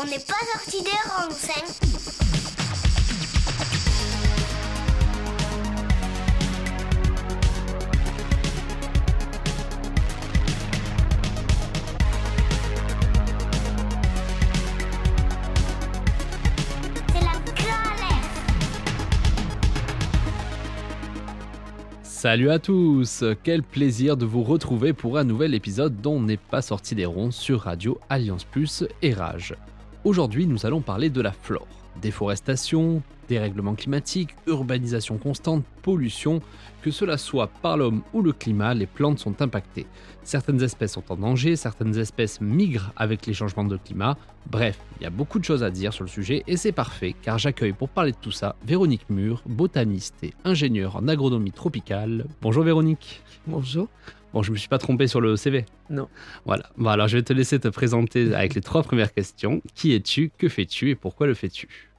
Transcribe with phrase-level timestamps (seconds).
[0.00, 0.90] On n'est pas sorti des.
[1.30, 1.60] C'est
[17.20, 17.74] la galère.
[22.02, 26.62] Salut à tous Quel plaisir de vous retrouver pour un nouvel épisode dont n'est pas
[26.62, 29.54] sorti des ronds sur Radio Alliance Plus et Rage.
[30.04, 31.66] Aujourd'hui, nous allons parler de la flore.
[32.02, 36.42] Déforestation, dérèglement climatique, urbanisation constante, pollution,
[36.82, 39.86] que cela soit par l'homme ou le climat, les plantes sont impactées.
[40.22, 44.18] Certaines espèces sont en danger, certaines espèces migrent avec les changements de climat.
[44.50, 47.14] Bref, il y a beaucoup de choses à dire sur le sujet et c'est parfait
[47.22, 52.26] car j'accueille pour parler de tout ça Véronique Mur, botaniste et ingénieure en agronomie tropicale.
[52.42, 53.22] Bonjour Véronique.
[53.46, 53.88] Bonjour.
[54.34, 55.64] Bon, je me suis pas trompé sur le CV.
[55.90, 56.08] Non.
[56.44, 56.68] Voilà.
[56.76, 59.62] Bon, alors je vais te laisser te présenter avec les trois premières questions.
[59.76, 60.32] Qui es-tu?
[60.36, 60.90] Que fais-tu?
[60.90, 61.92] Et pourquoi le fais-tu?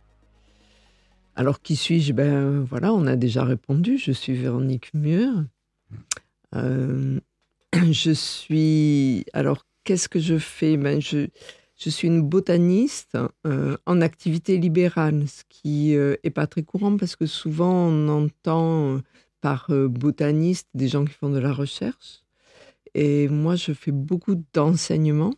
[1.38, 2.12] Alors, qui suis-je?
[2.12, 3.98] Ben voilà, on a déjà répondu.
[3.98, 5.46] Je suis Véronique Mur.
[6.56, 7.22] Euh,
[7.92, 9.26] je suis.
[9.32, 10.76] Alors, qu'est-ce que je fais?
[10.76, 11.28] Ben, je,
[11.78, 16.98] je suis une botaniste euh, en activité libérale, ce qui euh, est pas très courant
[16.98, 19.02] parce que souvent on entend euh,
[19.40, 22.25] par euh, botaniste des gens qui font de la recherche.
[22.96, 25.34] Et moi, je fais beaucoup d'enseignement,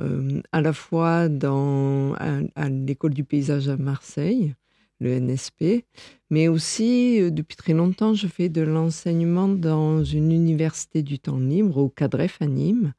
[0.00, 4.54] euh, à la fois dans, à, l'école du paysage à Marseille,
[5.00, 5.84] le NSP,
[6.30, 11.40] mais aussi, euh, depuis très longtemps, je fais de l'enseignement dans une université du temps
[11.40, 12.94] libre, au CADREF à Nîmes.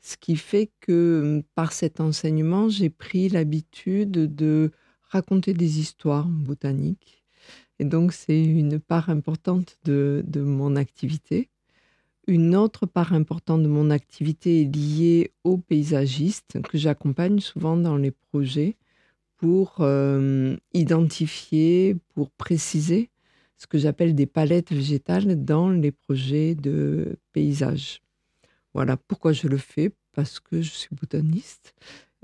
[0.00, 4.70] Ce qui fait que par cet enseignement, j'ai pris l'habitude de
[5.02, 7.26] raconter des histoires botaniques.
[7.78, 11.50] Et donc, c'est une part importante de mon activité.
[12.28, 17.96] Une autre part importante de mon activité est liée aux paysagistes que j'accompagne souvent dans
[17.96, 18.76] les projets
[19.38, 23.08] pour euh, identifier, pour préciser
[23.56, 28.02] ce que j'appelle des palettes végétales dans les projets de paysage.
[28.74, 31.74] Voilà pourquoi je le fais, parce que je suis botaniste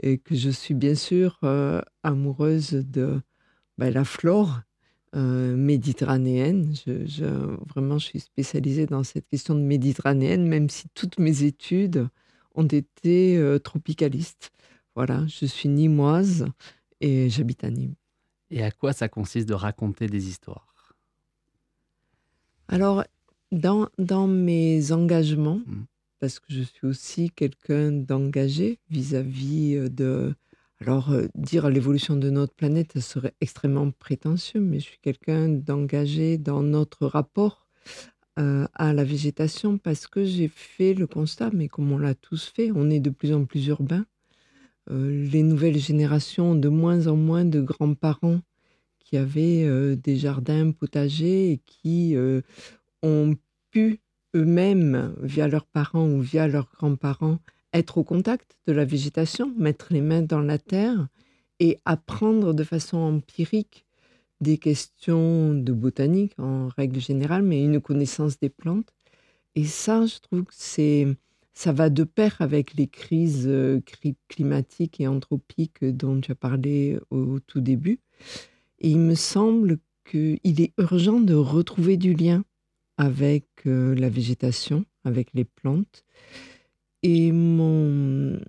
[0.02, 3.22] et que je suis bien sûr euh, amoureuse de
[3.78, 4.60] ben, la flore
[5.14, 6.74] euh, méditerranéenne.
[6.86, 11.42] Je, je- vraiment, je suis spécialisée dans cette question de méditerranéenne, même si toutes mes
[11.44, 12.08] études
[12.54, 14.50] ont été euh, tropicalistes.
[14.94, 16.46] Voilà, je suis nimoise
[17.00, 17.94] et j'habite à Nîmes.
[18.50, 20.94] Et à quoi ça consiste de raconter des histoires?
[22.68, 23.04] Alors,
[23.52, 25.86] dans, dans mes engagements, Mhm.
[26.20, 30.34] parce que je suis aussi quelqu'un d'engagé vis-à-vis euh, de...
[30.86, 35.48] Alors, euh, dire l'évolution de notre planète, ça serait extrêmement prétentieux, mais je suis quelqu'un
[35.48, 37.66] d'engagé dans notre rapport
[38.38, 42.52] euh, à la végétation parce que j'ai fait le constat, mais comme on l'a tous
[42.54, 44.04] fait, on est de plus en plus urbain.
[44.90, 48.40] Euh, les nouvelles générations ont de moins en moins de grands-parents
[48.98, 52.14] qui avaient des jardins potagers et qui
[53.02, 53.36] ont
[53.70, 54.00] pu
[54.34, 57.38] eux-mêmes, via leurs parents ou via leurs grands-parents,
[57.74, 61.08] être au contact de la végétation, mettre les mains dans la terre
[61.60, 63.84] et apprendre de façon empirique
[64.40, 68.92] des questions de botanique en règle générale, mais une connaissance des plantes.
[69.54, 71.06] Et ça, je trouve que c'est
[71.56, 73.80] ça va de pair avec les crises euh,
[74.28, 78.00] climatiques et anthropiques dont tu as parlé au tout début.
[78.80, 82.44] Et il me semble qu'il est urgent de retrouver du lien
[82.96, 86.04] avec euh, la végétation, avec les plantes.
[87.06, 88.40] Et mon,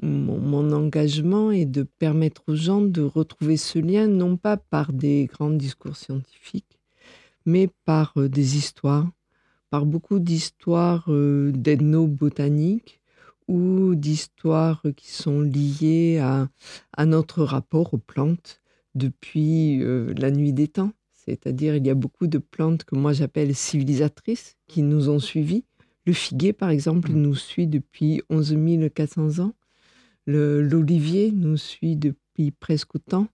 [0.00, 5.26] mon, engagement est de permettre aux gens de retrouver ce lien, non pas par des
[5.26, 6.78] grands discours scientifiques,
[7.44, 9.10] mais par euh, des histoires,
[9.68, 13.00] par beaucoup d'histoires euh, d'ethnobotanique
[13.48, 16.48] ou d'histoires qui sont liées à,
[16.96, 18.62] à notre rapport aux plantes
[18.94, 20.92] depuis euh, la nuit des temps.
[21.14, 25.64] C'est-à-dire, il y a beaucoup de plantes que moi j'appelle civilisatrices qui nous ont suivis.
[26.06, 27.20] Le figuier, par exemple, Mm.
[27.22, 28.56] nous suit depuis 11
[28.94, 29.54] 400 ans.
[30.26, 33.28] L'olivier nous suit depuis presque autant.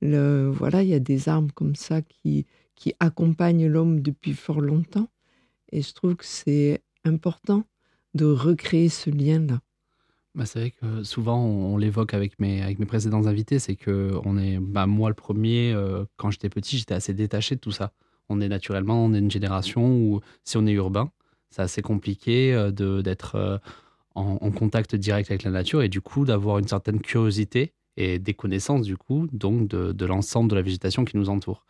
[0.00, 4.60] Le, voilà, il y a des arbres comme ça qui, qui accompagnent l'homme depuis fort
[4.60, 5.08] longtemps.
[5.72, 7.64] Et je trouve que c'est important
[8.14, 9.60] de recréer ce lien-là.
[10.34, 13.76] Bah, c'est vrai que souvent on, on l'évoque avec mes, avec mes précédents invités, c'est
[13.76, 17.60] que on est, bah, moi le premier, euh, quand j'étais petit, j'étais assez détaché de
[17.60, 17.92] tout ça.
[18.28, 21.10] On est naturellement, on est une génération où si on est urbain,
[21.54, 23.58] c'est assez compliqué euh, d'être euh,
[24.16, 28.34] en, contact direct avec la nature et du coup d'avoir une certaine curiosité et des
[28.34, 31.64] connaissances du coup donc de, de l'ensemble de la végétation qui nous entoure.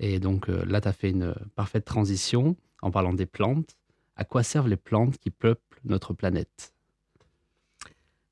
[0.00, 3.76] Et donc euh, là, tu as fait une parfaite transition en parlant des plantes.
[4.16, 6.72] À quoi servent les plantes qui peuplent notre planète?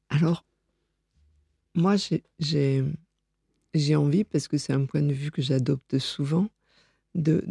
[0.09, 0.47] Alors,
[1.75, 1.97] moi,
[2.39, 2.85] j'ai-
[3.95, 6.49] envie, parce que c'est un point de vue que j'adopte souvent,
[7.15, 7.45] de,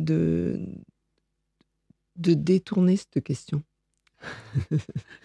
[2.15, 3.61] de détourner cette question.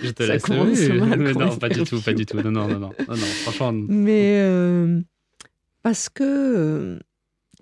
[0.01, 0.43] Je te laisse.
[0.49, 2.37] oui, non, pas du tout, pas du tout.
[2.41, 3.73] Non, non, non, non, non, franchement.
[3.73, 5.01] Mais euh,
[5.83, 6.99] parce que euh,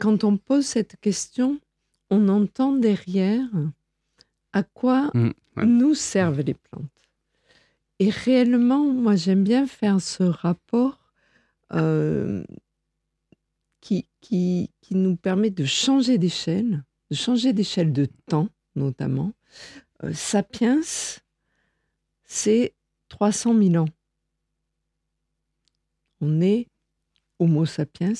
[0.01, 1.61] quand on pose cette question,
[2.11, 3.47] on entend derrière
[4.53, 5.67] à quoi Mm, ouais.
[5.67, 6.85] nous servent les plantes.
[7.99, 10.99] Et réellement, moi, j'aime bien faire ce rapport
[11.73, 12.45] euh,
[13.81, 19.33] qui, qui, qui nous permet de changer d'échelle, de changer d'échelle de temps, notamment.
[20.05, 20.81] Euh, Sapiens,
[22.25, 22.75] c'est
[23.09, 23.89] 300 000 ans.
[26.21, 26.69] On est
[27.39, 28.15] Homo sapiens,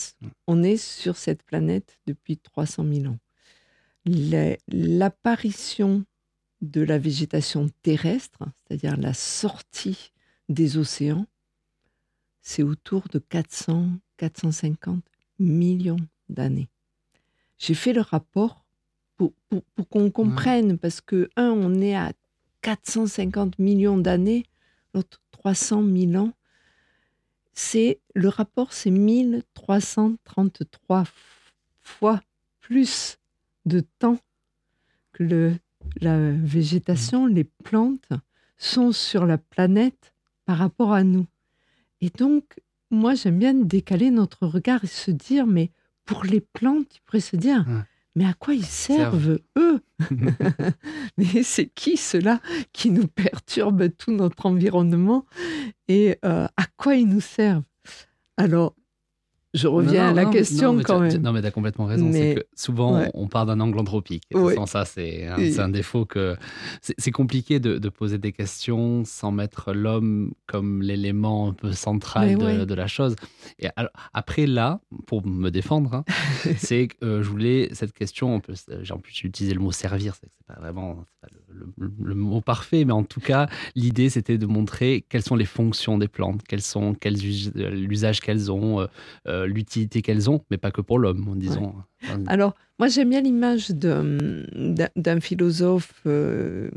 [0.47, 3.19] on est sur cette planète depuis 300 000 ans.
[4.05, 6.05] La- L'apparition
[6.61, 10.13] de la végétation terrestre, c'est-à-dire la sortie
[10.51, 11.27] des océans,
[12.43, 13.89] c'est autour de 400,
[14.19, 15.03] 450
[15.39, 15.97] millions
[16.29, 16.69] d'années.
[17.59, 18.66] J'ai fait le rapport
[19.17, 22.13] pour, pour- pour qu'on comprenne, parce que, un, on est à
[22.63, 24.45] 450 millions d'années,
[24.95, 26.33] l'autre 300 000 ans.
[27.55, 31.09] C'est, le rapport, c'est 1333 f-
[31.83, 32.21] fois
[32.61, 33.19] plus
[33.65, 34.19] de temps
[35.13, 35.55] que le,
[36.01, 38.09] la végétation, les plantes
[38.59, 40.13] sont sur la planète
[40.45, 41.27] par rapport à nous.
[42.03, 42.61] Et donc,
[42.91, 45.71] moi, j'aime bien décaler notre regard et se dire, mais
[46.05, 47.83] pour les plantes, tu pourrais se dire, Ouais.
[48.17, 49.81] Mais à quoi ils servent, eux
[51.19, 52.41] Mais c'est qui cela
[52.73, 55.27] qui nous perturbe tout notre environnement
[55.87, 57.63] et euh, à quoi ils nous servent?
[58.39, 58.75] Alors,
[59.57, 61.17] je reviens Non, à la non, question non, quand même.
[61.23, 62.07] Non, mais tu as complètement raison.
[62.07, 63.11] Mais- C'est que souvent, ouais.
[63.15, 64.23] on part d'un angle anthropique.
[64.31, 66.37] Et façon, ça, c'est un, Et- c'est un défaut que.
[66.81, 72.37] C'est compliqué de, de poser des questions sans mettre l'homme comme l'élément un peu central
[72.37, 72.67] de, ouais.
[72.67, 73.17] de la chose.
[73.59, 76.05] Et alors, après, là, pour me défendre, hein,
[76.59, 78.35] c'est que euh, je voulais cette question.
[78.35, 80.15] on peut- J'ai en plus utilisé le mot servir.
[80.21, 81.46] C'est pas vraiment c'est pas le,
[81.79, 85.45] le- le mot parfait, mais en tout cas, l'idée, c'était de montrer quelles sont les
[85.47, 88.81] fonctions des plantes, quels sont euh, l'usage qu'elles ont.
[88.81, 88.87] euh,
[89.27, 91.75] euh, l'utilité qu'elles ont, mais pas que pour l'homme, disons.
[92.05, 96.71] Enfin, Alors, moi, j'aime bien l'image d'un philosophe euh,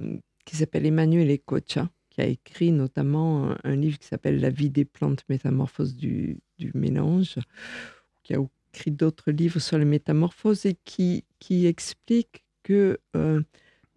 [0.46, 4.70] qui s'appelle Emmanuel Ecocha, qui a écrit notamment un, un livre qui s'appelle La vie
[4.70, 7.36] des plantes, métamorphose du, du mélange,
[8.24, 8.40] qui a
[8.74, 13.42] écrit d'autres livres sur les métamorphoses et qui, qui explique que euh,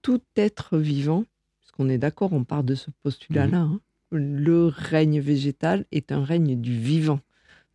[0.03, 1.25] tout être vivant,
[1.61, 6.61] puisqu'on est d'accord, on part de ce postulat-là, hein, le règne végétal est un règne
[6.61, 7.21] du vivant.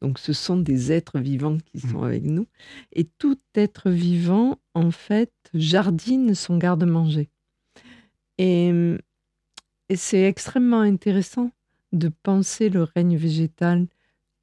[0.02, 2.46] Donc, ce sont des êtres vivants qui sont avec nous.
[2.94, 7.30] Et tout être vivant, en fait, jardine son garde-manger.
[8.38, 8.72] Et,
[9.90, 11.52] et c'est extrêmement intéressant
[11.94, 13.88] de penser le règne végétal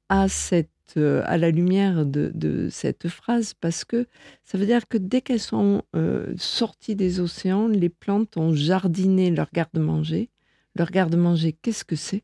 [0.09, 4.07] à, cette, euh, à la lumière de, cette phrase, parce que
[4.43, 9.31] ça veut dire que dès qu'elles sont euh, sorties des océans, les plantes ont jardiné
[9.31, 10.29] leur garde-manger.
[10.75, 12.23] Leur garde-manger, qu'est-ce que c'est?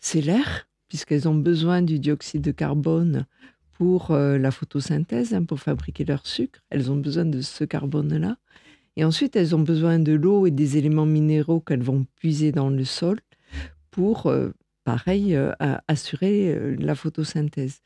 [0.00, 3.26] C'est l'air, puisqu'elles ont besoin du dioxyde de carbone
[3.72, 6.60] pour euh, la photosynthèse, hein, pour fabriquer leur sucre.
[6.70, 8.36] Elles ont besoin de ce carbone-là.
[8.96, 12.68] Et ensuite, elles ont besoin de l'eau et des éléments minéraux qu'elles vont puiser dans
[12.68, 13.20] le sol
[13.90, 14.30] pour,
[14.84, 17.80] pareil, euh, à- assurer euh, la photosynthèse.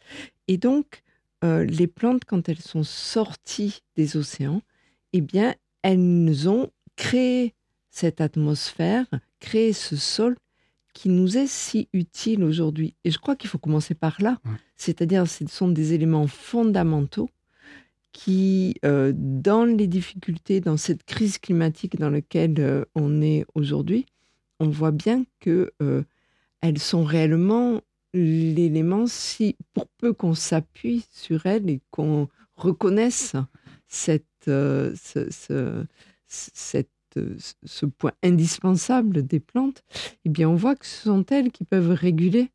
[0.48, 1.02] Et donc,
[1.44, 4.62] euh, les plantes, quand elles sont sorties des océans,
[5.12, 7.54] eh bien, elles ont créé
[7.90, 9.06] cette atmosphère,
[9.40, 10.36] créé ce sol
[10.92, 12.94] qui nous est si utile aujourd'hui.
[13.04, 14.38] Et je crois qu'il faut commencer par là.
[14.44, 14.52] Ouais.
[14.76, 17.28] C'est-à-dire, ce sont des éléments fondamentaux
[18.12, 24.06] qui, euh, dans les difficultés, dans cette crise climatique dans laquelle euh, on est aujourd'hui,
[24.58, 26.02] on voit bien que euh,
[26.60, 27.80] elles sont réellement
[28.14, 33.34] l'élément, si pour peu qu'on s'appuie sur elles et qu'on reconnaisse
[33.88, 34.94] cette, euh,
[35.50, 35.84] euh,
[37.64, 39.82] ce point indispensable des plantes,
[40.24, 42.50] eh bien, on voit que ce sont elles qui peuvent réguler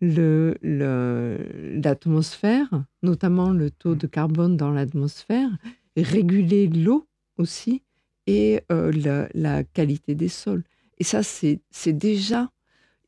[0.00, 2.68] le- le- l'atmosphère,
[3.02, 5.50] notamment le taux de carbone dans l'atmosphère,
[5.96, 7.82] réguler l'eau aussi
[8.26, 10.62] et euh, la, la qualité des sols.
[10.98, 11.60] Et ça, c'est
[11.92, 12.50] déjà,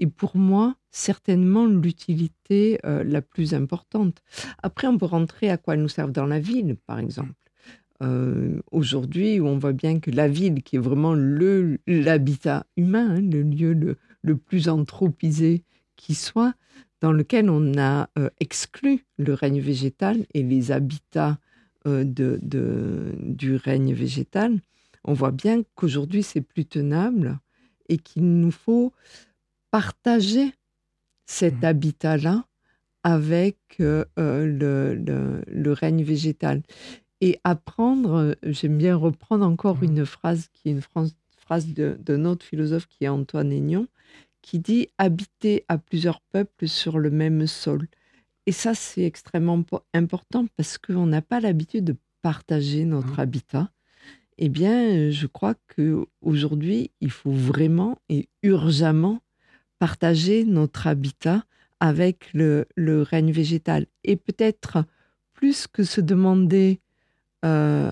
[0.01, 4.23] et pour moi, certainement l'utilité euh, la plus importante.
[4.63, 7.35] Après, on peut rentrer à quoi elles nous servent dans la ville, par exemple.
[8.03, 13.43] Euh, Aujourd'hui, on voit bien que la ville, qui est vraiment l'habitat humain, hein, le
[13.43, 15.65] lieu le, plus anthropisé
[15.97, 16.55] qui soit,
[17.01, 21.39] dans lequel on a euh, exclu le règne végétal et les habitats
[21.87, 24.61] euh, du règne végétal,
[25.05, 27.39] on voit bien qu'aujourd'hui c'est plus tenable
[27.89, 28.93] et qu'il nous faut
[29.71, 30.53] partager
[31.27, 31.65] cet Mhm.
[31.65, 32.45] habitat-là
[33.03, 36.63] avec euh, euh, le, le- le règne végétal.
[37.21, 39.85] Et apprendre, euh, j'aime bien reprendre encore Mhm.
[39.85, 43.87] une phrase qui est une phrase, phrase de- d'un autre philosophe qui est Antoine Aignan,
[44.43, 47.87] qui dit habiter à plusieurs peuples sur le même sol.
[48.47, 53.21] Et ça, c'est extrêmement po- important parce qu'on n'a pas l'habitude de partager notre Mhm.
[53.21, 53.71] habitat.
[54.39, 59.21] Eh bien, je crois que aujourd'hui, il faut vraiment et urgemment
[59.81, 61.45] partager notre habitat
[61.81, 63.87] avec le, le règne végétal.
[64.05, 64.85] Et peut-être
[65.33, 66.81] plus que se demander
[67.45, 67.91] euh,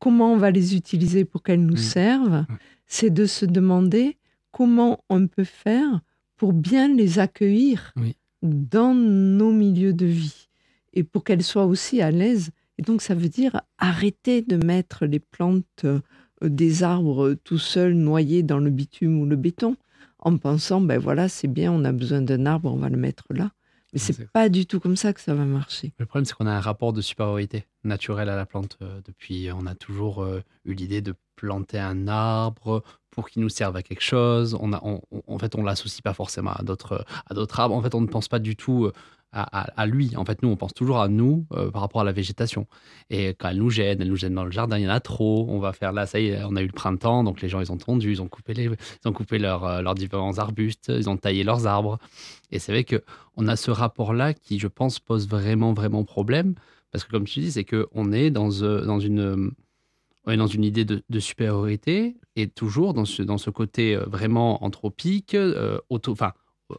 [0.00, 1.92] comment on va les utiliser pour qu'elles nous Mm.
[1.96, 2.44] servent,
[2.86, 4.18] c'est de se demander
[4.50, 6.00] comment on peut faire
[6.36, 8.16] pour bien les accueillir Oui.
[8.42, 10.48] dans nos milieux de vie
[10.92, 12.50] et pour qu'elles soient aussi à l'aise.
[12.78, 16.00] Et donc, ça veut dire arrêter de mettre les plantes euh,
[16.42, 19.76] des arbres tout seuls noyés dans le bitume ou le béton
[20.18, 23.24] en pensant, ben voilà, c'est bien, on a besoin d'un arbre, on va le mettre
[23.30, 23.50] là.
[23.92, 25.92] Mais c'est C'est- pas du tout comme ça que ça va marcher.
[25.98, 28.76] Le problème, c'est qu'on a un rapport de supériorité naturelle à la plante.
[28.82, 33.48] euh, depuis, on a toujours euh, eu l'idée de planter un arbre pour qu'il nous
[33.48, 34.56] serve à quelque chose.
[34.60, 37.74] On a, on- on- en fait, on l'associe pas forcément à d'autres, à d'autres arbres.
[37.74, 38.92] En fait, on ne pense pas du tout euh,
[39.32, 40.16] à, lui.
[40.16, 42.66] En fait, nous, on pense toujours à nous euh, par rapport à la végétation.
[43.10, 44.78] Et quand elle nous gêne, elle nous gêne dans le jardin.
[44.78, 45.46] Il y en a trop.
[45.48, 47.60] On va faire là, ça y est, on a eu le printemps, donc les gens,
[47.60, 50.90] ils ont tondu, ils ont coupé les, ils ont coupé leurs, euh, leurs différents arbustes,
[50.94, 51.98] ils ont taillé leurs arbres.
[52.50, 53.02] Et c'est vrai que
[53.36, 56.54] on a ce rapport-là qui, je pense, pose vraiment, vraiment problème.
[56.90, 59.52] Parce que, comme tu dis, c'est qu'on est dans, euh, dans, une,
[60.24, 64.64] on dans une idée de, supériorité et toujours dans ce, dans ce côté euh, vraiment
[64.64, 65.36] anthropique,
[65.90, 66.32] auto, enfin,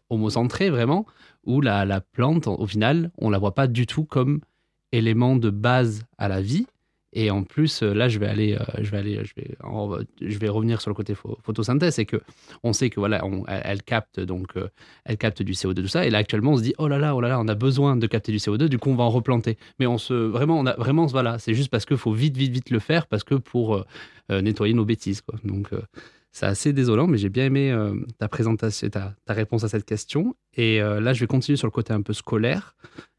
[0.10, 1.06] homocentré vraiment,
[1.46, 4.42] où la, la plante, au final, on la voit pas du tout comme
[4.92, 6.66] élément de base à la vie.
[7.12, 9.58] Et en plus, euh, là, je vais aller, euh, je vais aller, je vais,
[10.22, 12.22] je vais revenir sur le côté pho- photosynthèse, c'est que
[12.62, 14.68] on sait que voilà, elle, capte donc, euh,
[15.06, 16.06] elle capte du CO2 tout ça.
[16.06, 17.96] Et là, actuellement, on se dit oh là là, oh là là, on a besoin
[17.96, 19.58] de capter du CO2, du coup, on va en replanter.
[19.80, 22.52] Mais on se, vraiment, on a vraiment, voilà, c'est juste parce qu'il faut vite, vite,
[22.52, 23.86] vite le faire parce que pour euh,
[24.32, 25.40] euh, nettoyer nos bêtises, quoi.
[25.44, 25.82] Donc, euh,
[26.32, 29.86] c'est assez désolant, mais j'ai bien aimé euh, ta présentation, ta, ta réponse à cette
[29.86, 30.36] question.
[30.54, 32.76] Et euh, là, je vais continuer sur le côté un peu scolaire.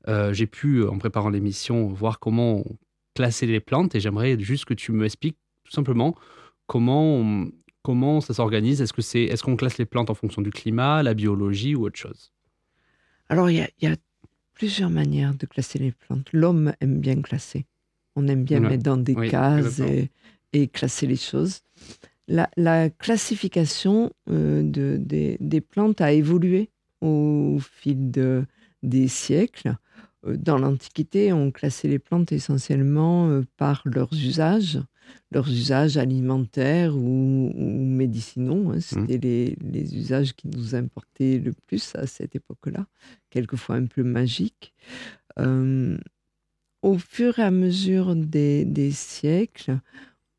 [0.09, 2.65] Euh, j'ai pu, en préparant l'émission, voir comment
[3.15, 6.15] classer les plantes et j'aimerais juste que tu me expliques tout simplement
[6.67, 7.51] comment, on-
[7.83, 8.81] comment ça s'organise.
[8.81, 11.85] Est-ce que c'est, est-ce qu'on classe les plantes en fonction du climat, la biologie ou
[11.87, 12.33] autre chose?
[13.29, 13.97] Alors, il y a, il y a
[14.55, 16.29] plusieurs manières de classer les plantes.
[16.33, 17.67] L'homme aime bien classer.
[18.17, 18.71] On aime bien Ouais.
[18.71, 19.81] mettre dans des Oui, cases
[20.53, 21.61] et classer les choses.
[22.31, 26.71] La, la classification euh, de, des, des plantes a évolué
[27.01, 28.45] au fil de,
[28.85, 29.77] des siècles.
[30.27, 34.81] Euh, Dans l'Antiquité, on classait les plantes essentiellement euh, par leurs usages,
[35.33, 38.71] leurs usages alimentaires ou, ou médicinaux.
[38.71, 38.81] hein.
[38.81, 42.87] C'était les, les usages qui nous importaient le plus à cette époque-là,
[43.31, 44.73] quelquefois un peu magiques.
[45.41, 45.99] Euh,
[46.83, 49.81] au fur et à mesure des, des siècles,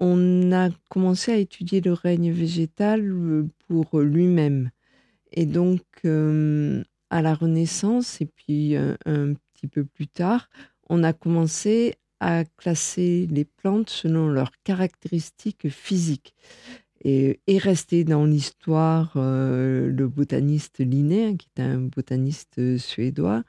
[0.01, 4.71] on a commencé à étudier le règne végétal euh, pour lui-même.
[5.31, 10.49] Et donc, euh, à la Renaissance, et puis un, un petit peu plus tard,
[10.89, 16.35] on a commencé à classer les plantes selon leurs caractéristiques physiques.
[17.03, 22.77] Et est resté dans l'histoire euh, le botaniste Linné, hein, qui est un botaniste euh,
[22.77, 23.43] suédois,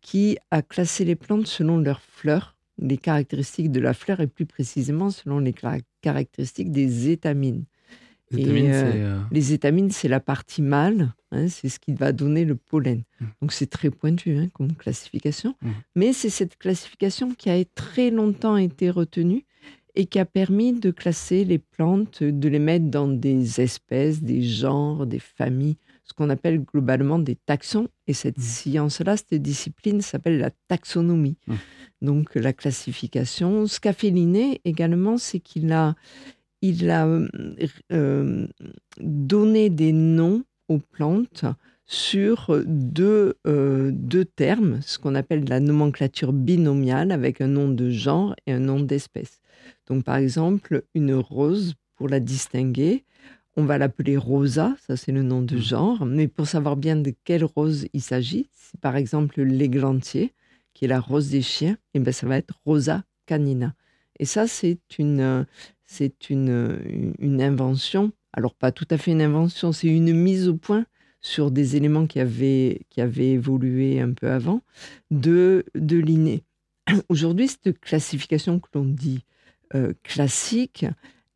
[0.00, 4.46] qui a classé les plantes selon leurs fleurs, les caractéristiques de la fleur, et plus
[4.46, 5.54] précisément selon les
[6.02, 7.64] caractéristiques des étamines.
[8.30, 11.78] Les Et, étamines, euh, c'est, euh, Les étamines, c'est la partie mâle, hein, c'est ce
[11.78, 13.02] qui va donner le pollen.
[13.20, 13.24] Mm.
[13.42, 15.70] Donc c'est très pointu hein, comme classification, Mm.
[15.94, 19.44] mais c'est cette classification qui a très longtemps été retenue
[19.94, 24.42] et qui a permis de classer les plantes, de les mettre dans des espèces, des
[24.42, 27.88] genres, des familles, ce qu'on appelle globalement des taxons.
[28.06, 28.42] Et cette Mm.
[28.42, 31.36] science-là, cette discipline s'appelle la taxonomie.
[31.46, 31.54] Mm.
[32.02, 33.66] Donc la classification.
[33.66, 35.94] Ce qu'a fait Linné également, c'est qu'il a,
[36.62, 37.28] il a euh,
[37.92, 38.46] euh,
[39.00, 41.44] donné des noms aux plantes
[41.86, 47.90] sur deux, euh, deux termes, ce qu'on appelle la nomenclature binomiale, avec un nom de
[47.90, 49.40] genre et un nom d'espèce.
[49.88, 53.04] Donc, par exemple, une rose, pour la distinguer,
[53.56, 55.62] on va l'appeler rosa, ça c'est le nom de Mhm.
[55.62, 60.32] genre, mais pour savoir bien de quelle rose il s'agit, si par exemple l'églantier,
[60.74, 63.74] qui est la rose des chiens, et ben ça va être rosa canina.
[64.20, 65.44] Et ça, c'est une, euh,
[65.84, 66.78] c'est une, euh,
[67.18, 70.86] une invention, alors pas tout à fait une invention, c'est une mise au point
[71.20, 74.62] sur des éléments qui avaient, qui avaient évolué un peu avant,
[75.10, 76.42] de, de Linné.
[77.08, 79.24] Aujourd'hui, cette classification que l'on dit
[79.74, 80.86] euh, classique,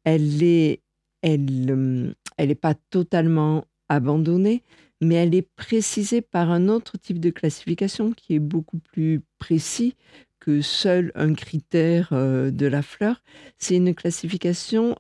[0.05, 0.83] elle est,
[1.23, 4.63] elle, euh, elle est pas totalement abandonnée,
[5.01, 9.95] mais elle est précisée par un autre type de classification qui est beaucoup plus précis
[10.41, 13.23] que seul un critère euh, de la fleur.
[13.59, 14.97] C'est une classification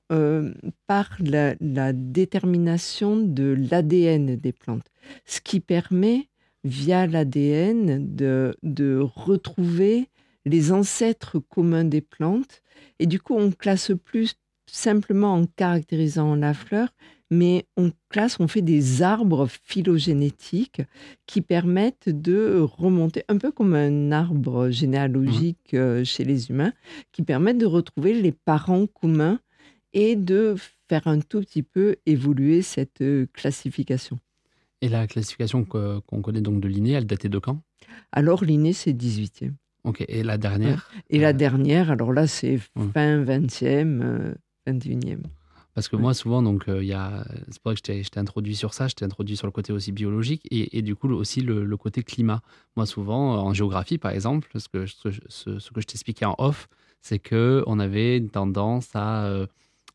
[0.86, 4.86] par la, détermination de l'ADN des plantes,
[5.24, 6.28] ce qui permet,
[6.64, 10.08] via l'ADN, de retrouver
[10.48, 12.62] les ancêtres communs des plantes.
[12.98, 14.34] Et du coup, on classe plus
[14.70, 16.88] simplement en caractérisant la fleur,
[17.30, 20.82] mais on classe, on fait des arbres phylogénétiques
[21.26, 26.72] qui permettent de remonter, un peu comme un arbre généalogique euh, chez les humains,
[27.12, 29.40] qui permettent de retrouver les parents communs
[29.92, 30.54] et de
[30.88, 34.18] faire un tout petit peu évoluer cette euh, classification.
[34.80, 37.60] Et la classification qu'on connaît donc de Linné, elle datait de quand?
[38.12, 39.52] Alors, l'inné, c'est 18e.
[39.84, 40.90] Ok, et la dernière?
[41.10, 42.58] Et la Euh, dernière, alors là, c'est
[42.92, 44.34] fin 20e, euh,
[44.72, 45.22] 21e.
[45.74, 48.18] Parce que moi, souvent, donc, euh, il y a, c'est pour ça que je t'ai-
[48.20, 51.08] introduit sur ça, je t'ai introduit sur le côté aussi biologique et, et du coup
[51.12, 52.40] aussi le, le côté climat.
[52.76, 56.24] Moi, souvent, euh, en géographie, par exemple, ce que, ce, ce- ce que je t'expliquais
[56.24, 56.68] en off,
[57.00, 59.46] c'est que on avait une tendance à euh,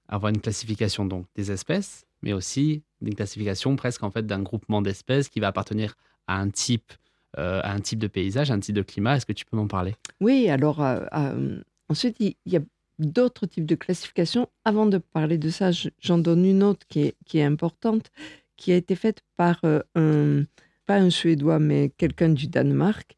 [0.08, 4.82] avoir une classification donc des espèces, mais aussi une classification presque en fait d'un groupement
[4.82, 5.96] d'espèces qui va appartenir
[6.28, 6.94] à un type,
[7.38, 9.18] euh, à un type de paysage, à un type de climat.
[9.18, 9.96] Est-ce que tu peux m'en parler?
[10.22, 12.62] Oui, alors euh, euh, ensuite, il y a
[13.06, 14.50] d'autres types de classification.
[14.66, 18.12] Avant de parler de ça, je- j'en donne une autre qui est, qui est importante,
[18.58, 20.46] qui a été faite par euh, un,
[20.86, 23.18] pas un Suédois, mais quelqu'un du Danemark,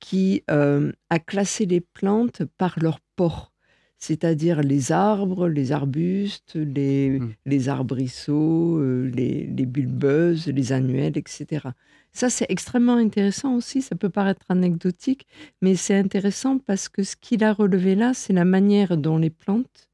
[0.00, 3.52] qui euh, a classé les plantes par leur port,
[3.98, 7.34] c'est-à-dire les arbres, les arbustes, les, Mm.
[7.46, 11.68] les arbrisseaux, euh, les, les bulbeuses, les annuelles, etc.
[12.12, 13.80] Ça, c'est extrêmement intéressant aussi.
[13.80, 15.26] Ça peut paraître anecdotique,
[15.62, 19.30] mais c'est intéressant parce que ce qu'il a relevé là, c'est la manière dont les
[19.30, 19.88] plantes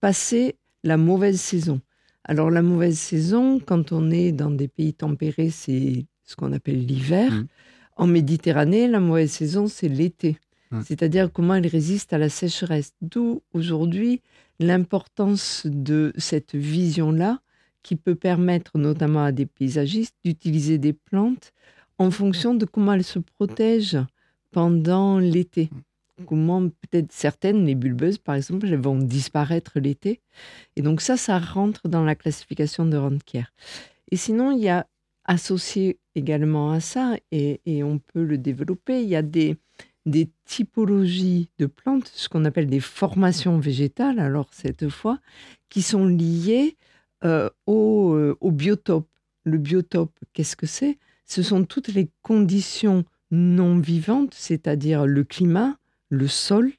[0.00, 1.80] passaient la mauvaise saison.
[2.24, 6.84] Alors la mauvaise saison, quand on est dans des pays tempérés, c'est ce qu'on appelle
[6.84, 7.32] l'hiver.
[7.32, 7.46] Mhm.
[7.96, 10.38] En Méditerranée, la mauvaise saison, c'est l'été.
[10.70, 10.80] Ouais.
[10.84, 12.92] C'est-à-dire comment elle résiste à la sécheresse.
[13.00, 14.20] D'où aujourd'hui
[14.58, 17.40] l'importance de cette vision-là
[17.86, 21.52] qui peut permettre notamment à des paysagistes d'utiliser des plantes
[21.98, 24.04] en fonction de comment elles se protègent
[24.50, 25.70] pendant l'été.
[26.26, 30.20] Comment peut-être certaines, les bulbeuses par exemple, elles vont disparaître l'été.
[30.74, 33.52] Et donc ça, ça rentre dans la classification de Randker.
[34.10, 34.88] Et sinon, il y a
[35.24, 39.58] associé également à ça, et, on peut le développer, il y a des
[40.44, 45.20] typologies de plantes, ce qu'on appelle des formations végétales, alors cette fois,
[45.68, 46.76] qui sont liées
[47.26, 49.08] euh, au, euh, au biotope.
[49.42, 50.96] Le biotope, qu'est-ce que c'est?
[51.24, 55.76] Ce sont toutes les conditions non vivantes, c'est-à-dire le climat,
[56.08, 56.70] le sol,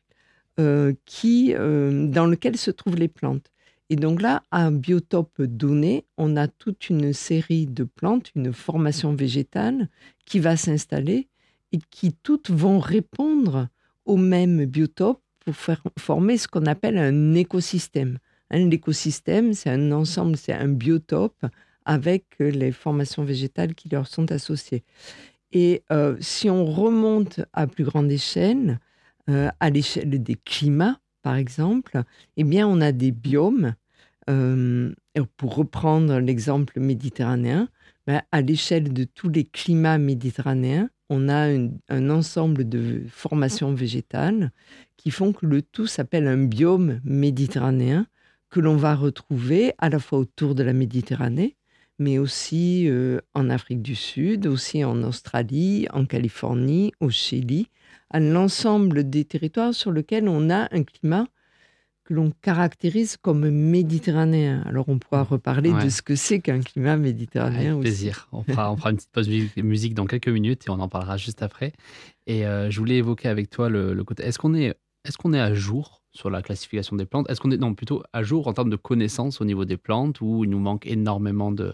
[0.60, 3.52] euh, qui, dans lequel se trouvent les plantes.
[3.90, 8.54] Et donc là, à un biotope donné, on a toute une série de plantes, une
[8.54, 9.90] formation végétale
[10.26, 11.28] qui va s'installer
[11.74, 13.68] et qui toutes vont répondre
[14.06, 18.20] au même biotope pour faire former ce qu'on appelle un écosystème.
[18.52, 21.46] Un écosystème, c'est un ensemble, c'est un biotope
[21.86, 24.84] avec les formations végétales qui leur sont associées.
[25.52, 28.80] Et euh, si on remonte à plus grande échelle,
[29.30, 32.04] euh, à l'échelle des climats, par exemple,
[32.38, 33.76] eh bien, on a des biomes.
[34.30, 34.94] euh,
[35.38, 37.70] pour reprendre l'exemple méditerranéen,
[38.06, 41.48] ben, à l'échelle de tous les climats méditerranéens, on a
[41.90, 44.52] un ensemble de formations végétales
[44.98, 48.08] qui font que le tout s'appelle un biome méditerranéen
[48.50, 51.56] que l'on va retrouver à la fois autour de la Méditerranée,
[52.00, 57.68] mais aussi euh, en Afrique du Sud, aussi en Australie, en Californie, au Chili,
[58.10, 61.28] à l'ensemble des territoires sur lesquels on a un climat
[62.06, 64.62] que l'on caractérise comme méditerranéen.
[64.66, 65.84] Alors on pourra reparler Ouais.
[65.84, 67.82] de ce que c'est qu'un climat méditerranéen Avec aussi.
[67.82, 68.30] plaisir.
[68.32, 70.88] On fera, on fera une petite pause mu- musique dans quelques minutes et on en
[70.88, 71.74] parlera juste après.
[72.26, 74.24] Et euh, je voulais évoquer avec toi le, le côté.
[74.24, 77.52] Est-ce qu'on est, est-ce qu'on est à jour sur la classification des plantes Est-ce qu'on
[77.52, 80.50] est non plutôt à jour en termes de connaissances au niveau des plantes où il
[80.50, 81.74] nous manque énormément de,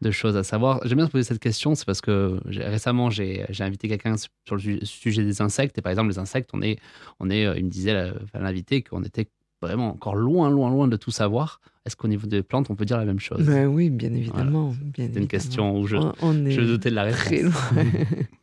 [0.00, 0.80] de choses à savoir?
[0.84, 4.60] J'aime bien se poser cette question, c'est parce que récemment j'ai, invité quelqu'un sur le
[4.60, 6.78] su- sujet des insectes et par exemple les insectes, on est,
[7.20, 9.28] on est, euh, il me disait l'invité qu'on était
[9.60, 11.60] vraiment encore loin, loin, loin de tout savoir.
[11.84, 13.44] Est-ce qu'au niveau des plantes, on peut dire la même chose?
[13.46, 14.74] Ben oui, bien évidemment.
[14.82, 17.18] bien C'est une question où je, On, on est je doutais de la réponse.
[17.20, 17.52] très loin.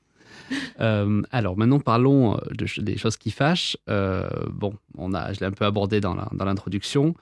[0.79, 3.77] Euh, alors maintenant parlons euh, de des choses qui fâchent.
[3.89, 7.15] Euh, bon, on a, je l'ai un peu abordé dans l'introduction.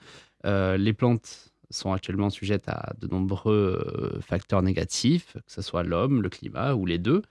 [0.46, 6.22] Euh, les plantes sont actuellement sujettes à de nombreux facteurs négatifs, que ce soit l'homme,
[6.22, 7.24] le climat ou les deux.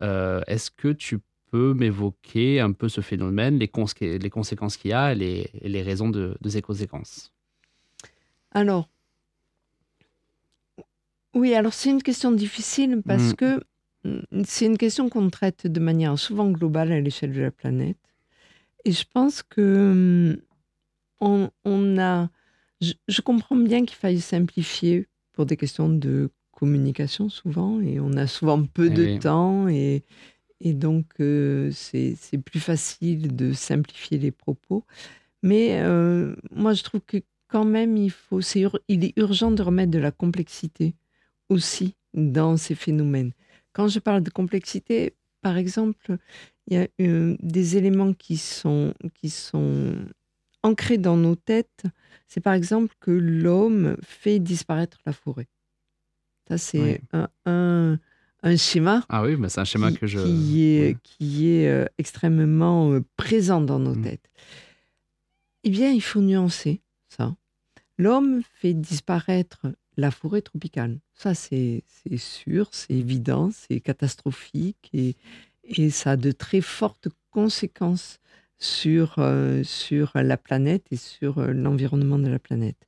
[0.00, 1.18] Est-ce que tu
[1.50, 5.82] peux m'évoquer un peu ce phénomène, les, cons- les conséquences qu'il y a et les,
[5.82, 7.32] raisons de, de ces conséquences?
[8.52, 8.88] Alors,
[11.34, 13.36] Oui, alors c'est une question difficile parce Mm.
[13.36, 13.62] que
[14.44, 17.98] c'est une question qu'on traite de manière souvent globale à l'échelle de la planète.
[18.84, 20.42] Et je pense que mm,
[21.20, 22.30] on, on a.
[22.80, 28.12] Je, je comprends bien qu'il faille simplifier pour des questions de communication souvent, et on
[28.14, 29.18] a souvent peu Eh de oui.
[29.18, 30.04] temps, et,
[30.60, 34.84] et donc euh, c'est plus facile de simplifier les propos.
[35.42, 38.40] Mais euh, moi, je trouve que quand même, il, faut,
[38.88, 40.94] il est urgent de remettre de la complexité
[41.48, 43.32] aussi dans ces phénomènes.
[43.72, 46.16] Quand je parle de complexité, par exemple,
[46.66, 49.94] il y a euh, des éléments qui sont, qui sont
[50.62, 51.84] ancrés dans nos têtes.
[52.28, 55.48] C'est par exemple que l'homme fait disparaître la forêt.
[56.48, 56.98] Ça, c'est Oui.
[57.12, 57.98] un, un,
[58.42, 60.18] un schéma Ah oui, mais c'est un schéma qui, que je.
[60.20, 60.96] qui est, oui.
[61.02, 64.02] qui est euh, extrêmement euh, présent dans nos Mm.
[64.02, 64.30] têtes.
[65.64, 67.34] Eh bien, il faut nuancer ça.
[67.98, 70.98] L'homme fait disparaître la forêt tropicale.
[71.14, 71.84] Ça, c'est
[72.16, 75.16] sûr, c'est évident, c'est catastrophique et,
[75.90, 78.18] ça a de très fortes conséquences
[78.58, 82.86] sur, euh, sur la planète et sur euh, l'environnement de la planète.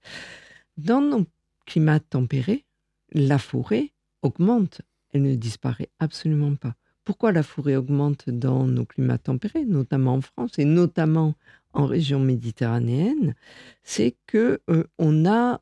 [0.76, 1.24] Dans nos
[1.66, 2.64] climats tempérés,
[3.12, 6.74] la forêt augmente, elle ne disparaît absolument pas.
[7.04, 11.34] Pourquoi la forêt augmente dans nos climats tempérés, notamment en France et notamment
[11.72, 13.34] en région méditerranéenne?
[13.82, 15.60] C'est que euh, on a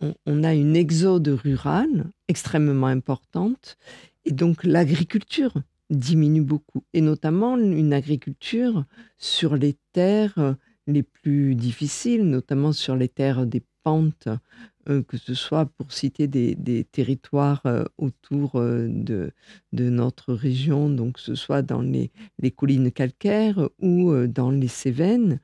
[0.00, 3.78] on, a une exode rurale extrêmement importante
[4.24, 5.54] et donc l'agriculture
[5.90, 8.84] diminue beaucoup et notamment une agriculture
[9.18, 10.56] sur les terres
[10.86, 14.28] les plus difficiles, notamment sur les terres des pentes,
[14.88, 19.32] euh, que ce soit pour citer des, territoires euh, autour euh, de,
[19.72, 25.40] notre région, donc que ce soit dans les, les collines calcaires ou dans les Cévennes,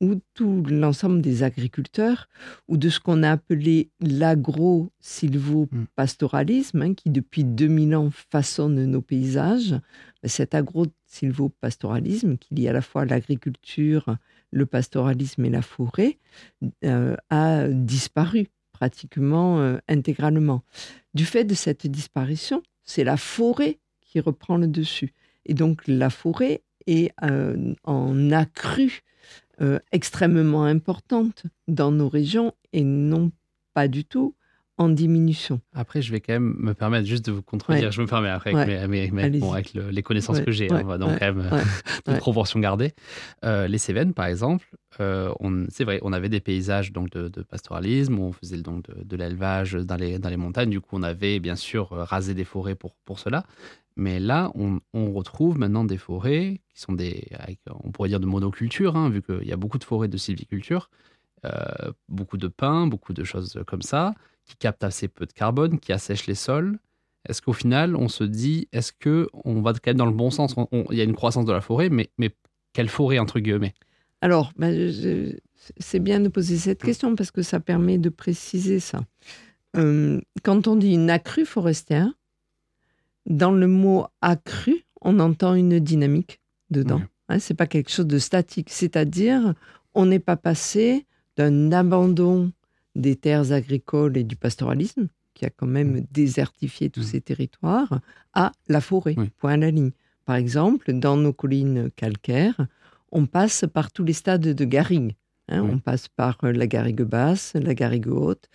[0.00, 2.28] où tout l'ensemble des agriculteurs,
[2.68, 9.76] ou de ce qu'on a appelé l'agro-silvopastoralisme, hein, qui depuis 2000 ans façonne nos paysages,
[10.22, 14.16] ben, cet agro-silvopastoralisme qui lie à la fois l'agriculture,
[14.50, 16.18] le pastoralisme et la forêt,
[16.84, 20.62] euh, a disparu pratiquement euh, intégralement.
[21.14, 25.12] Du fait de cette disparition, c'est la forêt qui reprend le dessus.
[25.46, 29.13] Et donc la forêt est euh, en accru euh,
[29.92, 33.30] extrêmement importante dans nos régions et non
[33.72, 34.34] pas du tout
[34.76, 35.60] en diminution.
[35.72, 37.84] Après, je vais quand même me permettre juste de vous contredire.
[37.86, 37.92] Ouais.
[37.92, 38.62] Je me permets après, Ouais.
[38.76, 39.40] avec, mes- mes- Allez-y.
[39.40, 40.68] bon, avec le- les connaissances Ouais, que j'ai.
[40.70, 41.44] ouais, on va donc quand même ouais,
[42.06, 42.18] de ouais.
[42.18, 42.92] proportions gardées.
[43.44, 44.66] Euh, les Cévennes, par exemple,
[45.00, 45.32] euh,
[45.68, 49.16] c'est vrai, on avait des paysages donc de, de pastoralisme, on faisait donc de, de
[49.16, 50.70] l'élevage dans les, dans les montagnes.
[50.70, 53.44] Du coup, on avait bien sûr euh, rasé des forêts pour, pour cela.
[53.96, 58.18] Mais là, on, on retrouve maintenant des forêts qui sont des, avec, on pourrait dire
[58.18, 60.90] de monoculture, hein, vu qu'il y a beaucoup de forêts de sylviculture,
[61.44, 65.78] euh, beaucoup de pins, beaucoup de choses comme ça, qui captent assez peu de carbone,
[65.78, 66.78] qui assèchent les sols.
[67.28, 70.30] Est-ce qu'au final, on se dit, est-ce que on va quand même dans le bon
[70.30, 70.54] sens?
[70.90, 72.30] Il y a une croissance de la forêt, mais, mais
[72.72, 73.74] quelle forêt entre guillemets?
[74.20, 75.36] Alors, ben, je-
[75.78, 79.04] c'est bien de poser cette question parce que ça permet de préciser ça.
[79.76, 82.08] Euh, quand on dit une accrue forestière,
[83.26, 86.98] dans le mot accrue, on entend une dynamique dedans.
[86.98, 87.08] Ouais.
[87.30, 88.68] Hein, c'est pas quelque chose de statique.
[88.70, 89.54] C'est-à-dire,
[89.94, 92.52] on n'est pas passé d'un abandon
[92.94, 97.04] des terres agricoles et du pastoralisme, qui a quand même désertifié tous Mm.
[97.12, 98.00] ces territoires,
[98.34, 99.30] à la forêt, Oui.
[99.38, 99.90] point à la ligne.
[100.24, 102.66] Par exemple, dans nos collines calcaires,
[103.12, 105.14] on passe par tous les stades de garrigue.
[105.48, 105.62] hein.
[105.62, 105.70] Oui.
[105.74, 108.48] On passe par euh, la garrigue basse, la garrigue haute,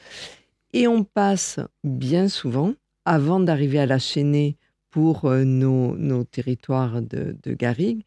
[0.74, 2.74] et on passe bien souvent,
[3.06, 4.58] avant d'arriver à la chaînée
[4.90, 8.04] pour euh, nos, nos territoires de, de garrigue,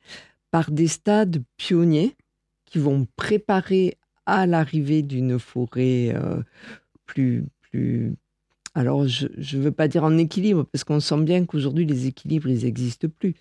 [0.51, 2.17] par des stades pionniers
[2.65, 6.43] qui vont préparer à l'arrivée d'une forêt euh,
[7.07, 8.15] plus, plus.
[8.75, 12.49] Alors, je ne veux pas dire en équilibre, parce qu'on sent bien qu'aujourd'hui, les équilibres,
[12.49, 13.35] ils n'existent plus.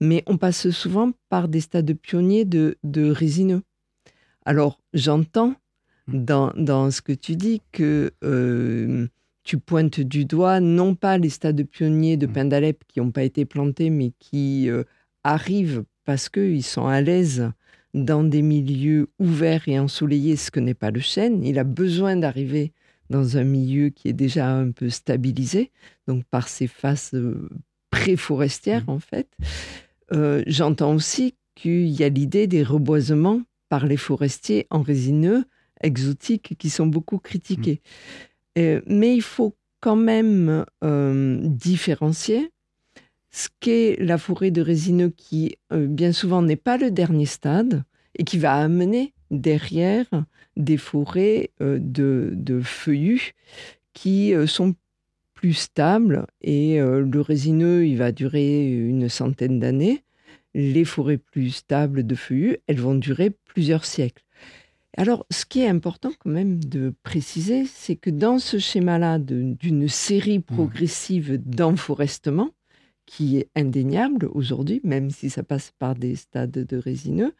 [0.00, 3.62] Mais on passe souvent par des stades pionniers de, de résineux.
[4.44, 5.54] Alors, j'entends
[6.06, 9.06] dans, dans ce que tu dis que euh,
[9.42, 12.32] tu pointes du doigt non pas les stades pionniers de Mm.
[12.32, 14.84] pin d'Alep qui n'ont pas été plantés, mais qui euh,
[15.22, 17.50] arrivent parce qu'ils sont à l'aise
[17.94, 21.44] dans des milieux ouverts et ensoleillés, ce que n'est pas le chêne.
[21.44, 22.72] Il a besoin d'arriver
[23.10, 25.70] dans un milieu qui est déjà un peu stabilisé,
[26.08, 27.48] donc par ses faces euh,
[27.90, 28.90] pré-forestières Mhm.
[28.90, 29.28] en fait.
[30.12, 35.44] Euh, J'entends aussi qu'il y a l'idée des reboisements par les forestiers en résineux
[35.82, 37.80] exotiques qui sont beaucoup critiqués.
[38.58, 42.50] Euh, mais il faut quand même euh, différencier
[43.34, 47.82] ce qu'est la forêt de résineux qui, euh, bien souvent, n'est pas le dernier stade
[48.16, 50.06] et qui va amener derrière
[50.56, 53.32] des forêts euh, de, de feuillus
[53.92, 54.76] qui euh, sont
[55.34, 60.02] plus stable et le résineux, il va durer une centaine d'années.
[60.54, 64.24] Les forêts plus stables de feuillus, elles vont durer plusieurs siècles.
[64.96, 69.88] Alors, ce qui est important quand même de préciser, c'est que dans ce schéma-là d'une
[69.88, 72.50] série progressive d'enforestement,
[73.06, 77.34] qui est indéniable aujourd'hui, même si ça passe par des stades de résineux,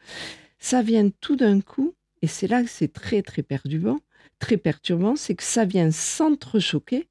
[0.59, 3.99] ça vient tout d'un coup, et c'est là que c'est très très perturbant,
[4.39, 7.09] très perturbant, c'est que ça vient s'entrechoquer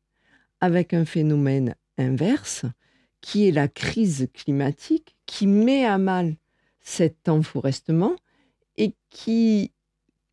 [0.60, 2.66] avec un phénomène inverse,
[3.22, 6.36] qui est la crise climatique, qui met à mal
[6.82, 8.16] cet enforestement
[8.78, 9.72] et qui,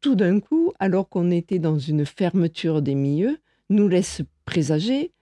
[0.01, 5.13] tout d'un coup, alors qu'on était dans une fermeture des milieux, nous laisse présager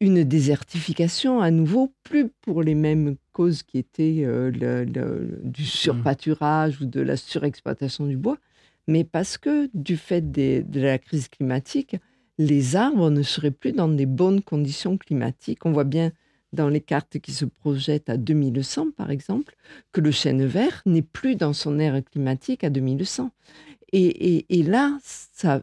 [0.00, 4.50] une désertification à nouveau, plus pour les mêmes causes qui étaient euh,
[5.42, 8.38] du surpâturage ou de la surexploitation du bois,
[8.88, 11.96] mais parce que du fait de la crise climatique,
[12.38, 15.66] les arbres ne seraient plus dans des bonnes conditions climatiques.
[15.66, 16.12] On voit bien
[16.54, 19.54] dans les cartes qui se projettent à 2100, par exemple,
[19.92, 23.30] que le chêne vert n'est plus dans son ère climatique à 2100.
[23.92, 25.62] Et, et- là, ça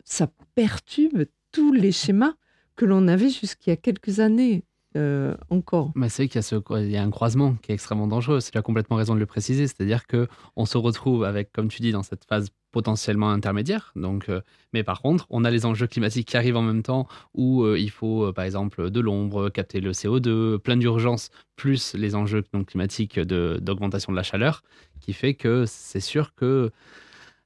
[0.55, 2.35] perturbe tous les schémas
[2.77, 4.63] que l'on avait jusqu'il y a quelques années
[4.95, 5.91] euh, encore.
[5.95, 8.39] Mais c'est qu'il y, a ce- il y un croisement qui est extrêmement dangereux.
[8.41, 9.67] Tu as complètement raison de le préciser.
[9.67, 13.91] C'est-à-dire que on se retrouve avec, comme tu dis, dans cette phase potentiellement intermédiaire.
[13.95, 14.41] Donc, euh,
[14.73, 17.77] mais par contre, on a les enjeux climatiques qui arrivent en même temps où euh,
[17.77, 22.67] il faut, par exemple, de l'ombre, capter le CO2, plein d'urgences, plus les enjeux donc,
[22.67, 24.63] climatiques de- d'augmentation de la chaleur,
[25.01, 26.71] qui fait que c'est sûr que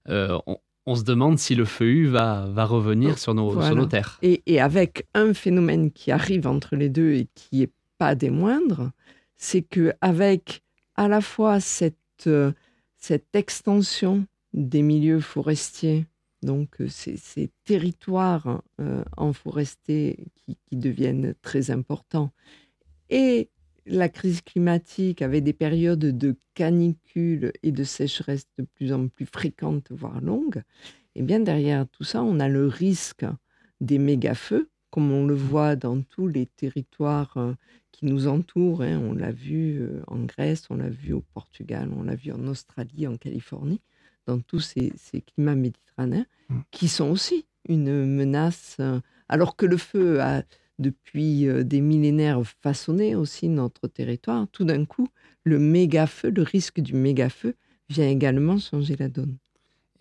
[0.07, 3.67] on, on se demande si le feuillu va, va revenir sur nos, Voilà.
[3.67, 4.17] sur nos terres.
[4.21, 8.29] Et, et avec un phénomène qui arrive entre les deux et qui n'est pas des
[8.31, 8.91] moindres,
[9.37, 10.63] c'est que avec
[10.95, 11.95] à la fois cette,
[12.27, 12.51] euh,
[12.97, 16.05] cette extension des milieux forestiers,
[16.41, 22.31] donc euh, ces, ces territoires euh, enforestés qui, qui deviennent très importants,
[23.09, 23.49] et
[23.85, 29.25] la crise climatique avec des périodes de canicule et de sécheresse de plus en plus
[29.25, 30.61] fréquentes, voire longues,
[31.15, 33.25] et bien derrière tout ça, on a le risque
[33.81, 37.53] des méga-feux, comme on le voit dans tous les territoires euh,
[37.91, 38.81] qui nous entourent.
[38.83, 38.99] hein.
[39.03, 42.45] On l'a vu euh, en Grèce, on l'a vu au Portugal, on l'a vu en
[42.47, 43.81] Australie, en Californie,
[44.27, 46.59] dans tous ces, ces climats méditerranéens, Mm.
[46.71, 50.43] qui sont aussi une menace, euh, alors que le feu a
[50.81, 54.47] depuis euh, des millénaires façonné aussi notre territoire.
[54.51, 55.07] Tout d'un coup,
[55.43, 57.55] le méga-feu, le risque du méga-feu
[57.89, 59.37] vient également changer la donne.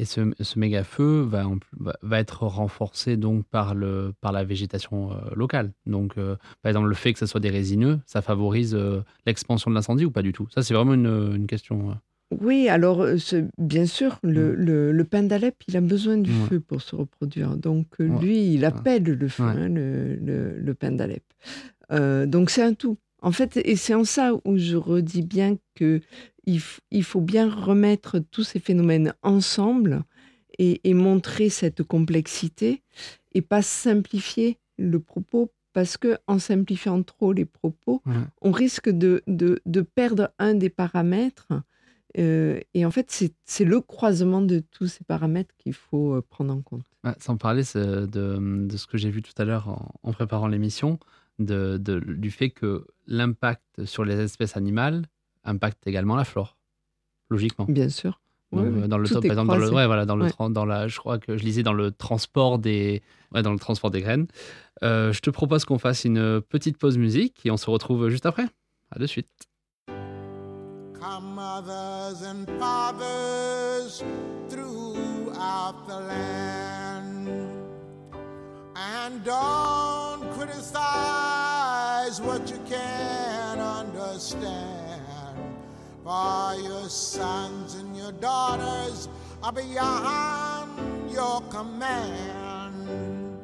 [0.01, 5.75] Et ce, méga feu va, être renforcé donc par, la végétation euh, locale.
[5.85, 9.71] Donc, euh, par exemple, le fait que ce soit des résineux, ça favorise euh, l'expansion
[9.71, 10.49] de l'incendie ou pas du tout?
[10.55, 11.99] Ça, c'est vraiment une question.
[12.31, 13.16] Oui, alors euh,
[13.59, 16.49] bien sûr, le, le, le pin d'Alep, il a besoin du Ouais.
[16.49, 17.57] feu pour se reproduire.
[17.57, 18.21] Donc euh, Ouais.
[18.21, 20.16] lui, il appelle le feu, hein, le,
[20.57, 21.25] le, pin d'Alep.
[21.93, 22.99] Euh, donc c'est un tout.
[23.23, 26.01] En fait, et c'est en ça où je redis bien que
[26.47, 30.03] il, il faut bien remettre tous ces phénomènes ensemble
[30.59, 32.83] et, et montrer cette complexité
[33.35, 38.12] et pas simplifier le propos parce que en simplifiant trop les propos, Ouais.
[38.40, 41.49] on risque de, de, de perdre un des paramètres.
[42.18, 43.11] Euh, et en fait,
[43.44, 46.83] c'est le croisement de tous ces paramètres qu'il faut euh, prendre en compte.
[47.05, 50.12] Ouais, sans parler c'est de, de ce que j'ai vu tout à l'heure en, en
[50.12, 50.99] préparant l'émission,
[51.38, 55.07] de, de- du fait que l'impact sur les espèces animales
[55.44, 56.59] impacte également la flore,
[57.31, 57.66] logiquement.
[57.68, 58.20] Bien sûr.
[58.53, 59.77] Donc, euh, dans le top, par exemple, dans le, croisé.
[59.77, 60.31] ouais, voilà, dans le, Ouais.
[60.31, 63.01] tran- dans la, je crois que je lisais dans le transport des,
[63.33, 64.27] ouais, dans le transport des graines.
[64.83, 68.27] Euh, je te propose qu'on fasse une petite pause musique et on se retrouve juste
[68.27, 68.46] après.
[68.90, 69.29] À de suite.
[71.01, 74.05] Come, mothers and fathers
[74.51, 77.27] throughout the land,
[78.77, 85.03] and don't criticize what you can't understand.
[86.05, 89.09] For your sons and your daughters
[89.43, 93.41] are beyond your command.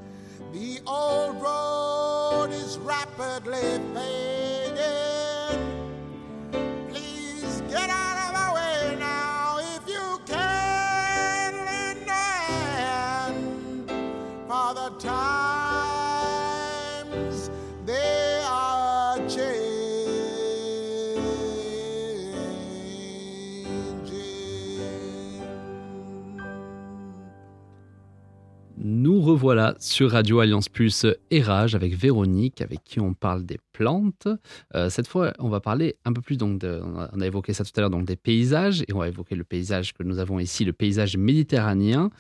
[0.53, 4.36] The old road is rapidly fading.
[29.27, 34.29] Revoilà sur Radio Alliance Plus et Rage avec Véronique, avec qui on parle des plantes.
[34.75, 37.27] Euh, cette fois, on va parler un peu plus donc de, on a- on a
[37.27, 40.03] évoqué ça tout à l'heure donc des paysages et on va évoquer le paysage que
[40.03, 42.11] nous avons ici, le paysage méditerranéen.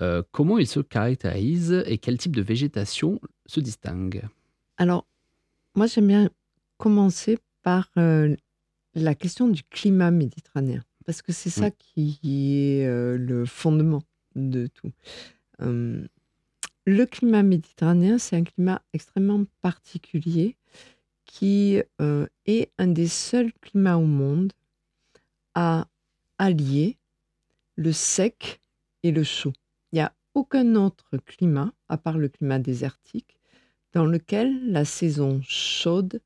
[0.00, 4.22] Euh, comment il se caractérise et quel type de végétation se distingue?
[4.76, 5.06] Alors,
[5.74, 6.30] moi, j'aime bien
[6.78, 8.34] commencer par euh,
[8.94, 14.02] la question du climat méditerranéen, parce que c'est ça qui est le fondement
[14.34, 14.92] de tout.
[15.62, 16.04] Euh,
[16.86, 20.56] le climat méditerranéen, c'est un climat extrêmement particulier
[21.24, 24.52] qui euh, est un des seuls climats au monde
[25.54, 25.88] à
[26.38, 26.96] allier
[27.74, 28.60] le sec
[29.02, 29.52] et le chaud.
[29.92, 33.36] Il n'y a aucun autre climat, à part le climat désertique,
[33.92, 36.20] dans lequel la saison chaude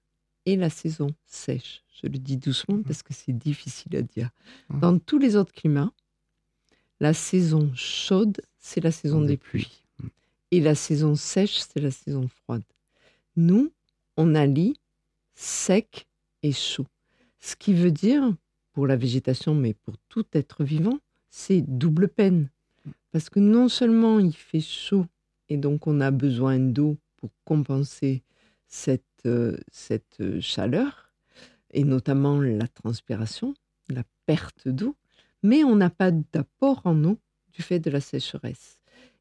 [0.44, 1.82] et la saison sèche.
[2.02, 4.30] Je le dis doucement parce que c'est difficile à dire.
[4.68, 4.80] Mhm.
[4.80, 5.92] Dans tous les autres climats,
[6.98, 9.79] la saison chaude, c'est la saison des pluies.
[10.50, 12.64] Et la saison sèche, c'est la saison froide.
[13.36, 13.72] Nous,
[14.16, 14.74] on allie
[15.34, 16.06] sec
[16.42, 16.86] et chaud.
[17.38, 18.34] Ce qui veut dire,
[18.72, 20.98] pour la végétation, mais pour tout être vivant,
[21.30, 22.50] c'est double peine.
[23.12, 25.06] Parce que non seulement il fait chaud
[25.48, 28.22] et donc on a besoin d'eau pour compenser
[28.66, 31.12] cette, euh, cette euh, chaleur,
[31.72, 33.54] et notamment la transpiration,
[33.88, 34.96] la perte d'eau,
[35.42, 37.18] mais on n'a pas d'apport en eau
[37.52, 38.79] du fait de la sécheresse.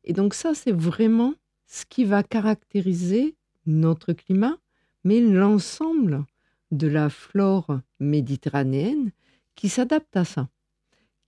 [0.10, 1.36] Et donc ça, c'est vraiment
[1.67, 3.36] ce qui va caractériser
[3.67, 4.58] notre climat,
[5.04, 6.26] mais l'ensemble
[6.72, 9.12] de la flore méditerranéenne
[9.54, 10.50] qui s'adapte à ça.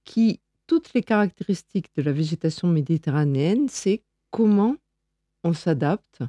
[0.04, 4.76] Qui, toutes les caractéristiques de la végétation méditerranéenne, c'est comment
[5.44, 6.24] on s'adapte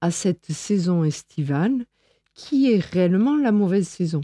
[0.00, 1.84] à cette saison estivale
[2.32, 4.22] qui est réellement la mauvaise saison.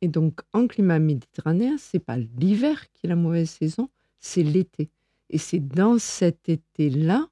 [0.00, 4.88] Et donc, en climat méditerranéen, c'est pas l'hiver qui est la mauvaise saison, c'est l'été.
[5.30, 7.28] Et c'est dans cet été-là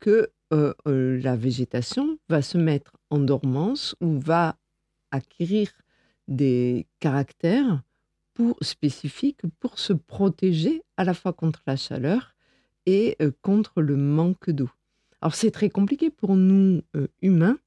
[0.00, 4.56] que euh, euh, la végétation va se mettre en dormance ou va
[5.10, 5.70] acquérir
[6.28, 7.82] des caractères
[8.60, 12.34] spécifiques pour se protéger à la fois contre la chaleur
[12.86, 14.70] et euh, contre le manque d'eau.
[15.20, 16.82] Alors c'est très compliqué pour nous
[17.22, 17.58] humains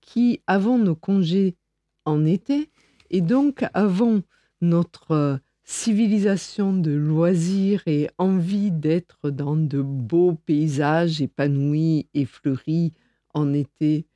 [0.00, 1.56] qui avons nos congés
[2.04, 2.70] en été
[3.10, 4.22] et donc avons
[4.60, 12.94] notre civilisation de loisirs et envie d'être dans de beaux paysages épanouis et fleuris
[13.34, 14.06] en été,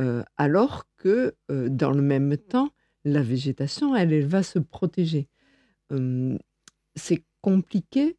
[0.00, 2.70] euh, alors que euh, dans le même temps,
[3.04, 5.28] la végétation, elle, elle va se protéger.
[5.90, 6.38] Hum,
[6.94, 8.16] c'est compliqué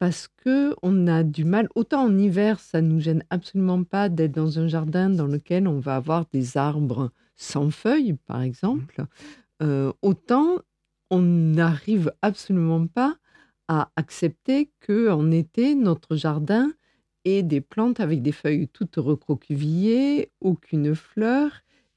[0.00, 1.68] parce que on a du mal.
[1.76, 5.78] Autant en hiver, ça nous gêne absolument pas d'être dans un jardin dans lequel on
[5.78, 9.06] va avoir des arbres sans feuilles, par exemple.
[9.62, 10.56] Euh, autant
[11.10, 13.16] on n'arrive absolument pas
[13.68, 16.72] à accepter que en été notre jardin
[17.24, 21.50] ait des plantes avec des feuilles toutes recroquevillées, aucune fleur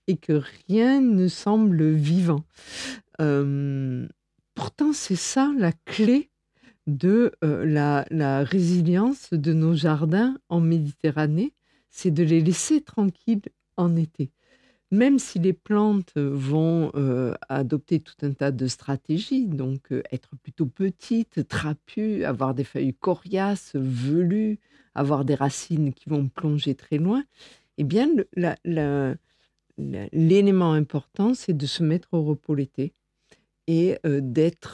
[0.08, 2.43] et que rien ne semble vivant.
[4.56, 6.30] Pourtant, c'est ça la clé
[6.88, 7.65] de euh,
[8.10, 11.54] la résilience de nos jardins en Méditerranée,
[11.89, 13.41] c'est de les laisser tranquilles
[13.78, 14.32] en été.
[14.91, 20.36] Même si les plantes vont euh, adopter tout un tas de stratégies, donc euh, être
[20.38, 24.60] plutôt petites, trapues, avoir des feuilles coriaces, velues,
[24.95, 27.23] avoir des racines qui vont plonger très loin,
[27.78, 28.10] eh bien,
[29.78, 32.93] l'élément important, c'est de se mettre au repos l'été
[33.67, 34.19] et euh,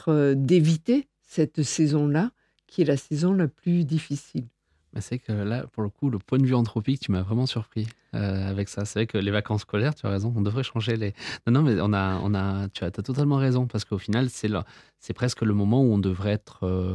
[0.08, 2.30] euh, d'éviter cette saison-là,
[2.66, 4.46] qui est la saison la plus difficile.
[4.96, 7.44] Mais c'est que là, pour le coup, le point de vue anthropique, tu m'as vraiment
[7.44, 8.86] surpris euh, avec ça.
[8.86, 11.12] C'est vrai que les vacances scolaires, tu as raison, on devrait changer les.
[11.46, 14.30] Non, non, mais on a, on a, tu as, t'as totalement raison parce qu'au final,
[14.30, 16.94] c'est presque le moment où on devrait être, euh,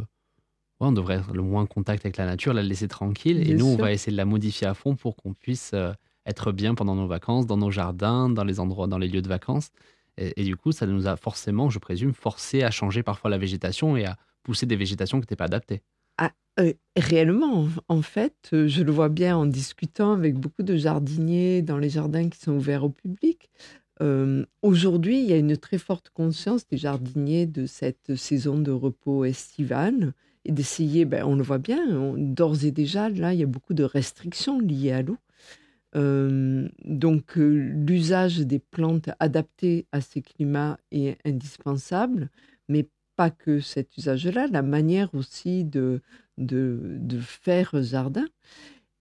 [0.80, 3.54] ouais, on devrait être le moins en contact avec la nature, la laisser tranquille, et
[3.54, 5.94] nous, on va essayer de la modifier à fond pour qu'on puisse euh,
[6.26, 9.30] être bien pendant nos vacances, dans nos jardins, dans les endroits, dans les lieux de
[9.30, 9.70] vacances.
[10.18, 13.38] Et, et du coup, ça nous a forcément, je présume, forcé à changer parfois la
[13.38, 15.84] végétation et à pousser des végétations qui n'étaient pas adaptées.
[16.60, 21.62] Euh, réellement, en- fait, euh, je le vois bien en discutant avec beaucoup de jardiniers
[21.62, 23.50] dans les jardins qui sont ouverts au public.
[24.02, 28.72] Euh, Aujourd'hui, il y a une très forte conscience des jardiniers de cette saison de
[28.72, 33.44] repos estival et d'essayer, ben, on le voit bien, d'ores et déjà, là, il y
[33.44, 35.18] a beaucoup de restrictions liées à l'eau.
[36.86, 42.30] Donc, l'usage des plantes adaptées à ces climats est indispensable,
[42.70, 42.88] mais
[43.22, 46.02] pas que cet usage-là, la manière aussi de,
[46.40, 48.26] de, de faire jardin.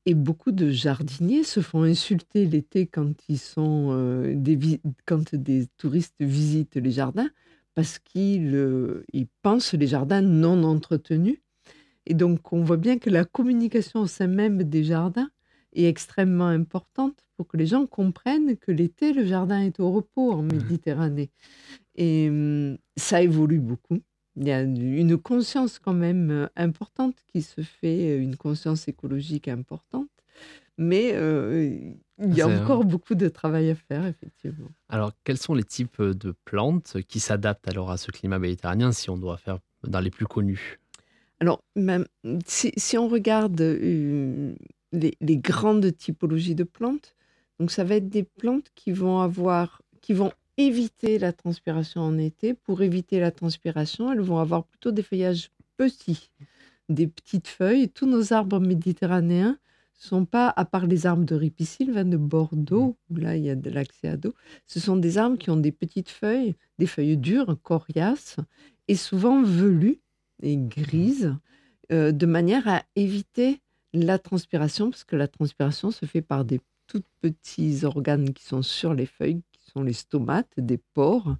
[0.05, 5.68] Et beaucoup de jardiniers se font insulter l'été quand ils sont euh, des quand des
[5.79, 7.31] touristes visitent les jardins
[7.75, 11.39] parce qu'ils euh, ils pensent les jardins non entretenus.
[12.05, 15.31] Et donc on voit bien que la communication au sein même des jardins
[15.75, 20.33] est extrêmement importante pour que les gens comprennent que l'été le jardin est au repos
[20.33, 21.31] en Méditerranée.
[21.97, 24.01] Et hum, ça évolue beaucoup.
[24.37, 28.89] Il y a une conscience quand même euh, importante qui se fait, euh, une conscience
[28.89, 30.09] écologique importante.
[30.78, 34.68] Mais euh, il y a C'est- encore beaucoup de travail à faire, effectivement.
[34.89, 39.11] Alors, quels sont les types de plantes qui s'adaptent alors à ce climat méditerranéen si
[39.11, 40.78] on doit faire dans les plus connus
[41.41, 42.07] Alors, même,
[42.47, 44.55] si, si on regarde euh,
[44.93, 47.14] les, les grandes typologies de plantes,
[47.59, 50.33] donc ça va être des plantes qui vont avoir, qui vont
[50.67, 52.55] éviter la transpiration en été.
[52.55, 56.31] Pour éviter la transpiration, elles vont avoir plutôt des feuillages petits,
[56.89, 57.89] des petites feuilles.
[57.89, 59.59] Tous nos arbres méditerranéens
[59.95, 63.55] sont pas, à part les arbres de ripisylve de Bordeaux, où là il y a
[63.55, 64.35] de l'accès à d'eau,
[64.67, 68.37] ce sont des arbres qui ont des petites feuilles, des feuilles dures, coriaces,
[68.89, 70.01] et souvent velues
[70.43, 71.37] et grises,
[71.93, 73.61] euh, de manière à éviter
[73.93, 78.63] la transpiration, parce que la transpiration se fait par des tout petits organes qui sont
[78.63, 79.43] sur les feuilles,
[79.73, 81.37] sont les stomates, des pores,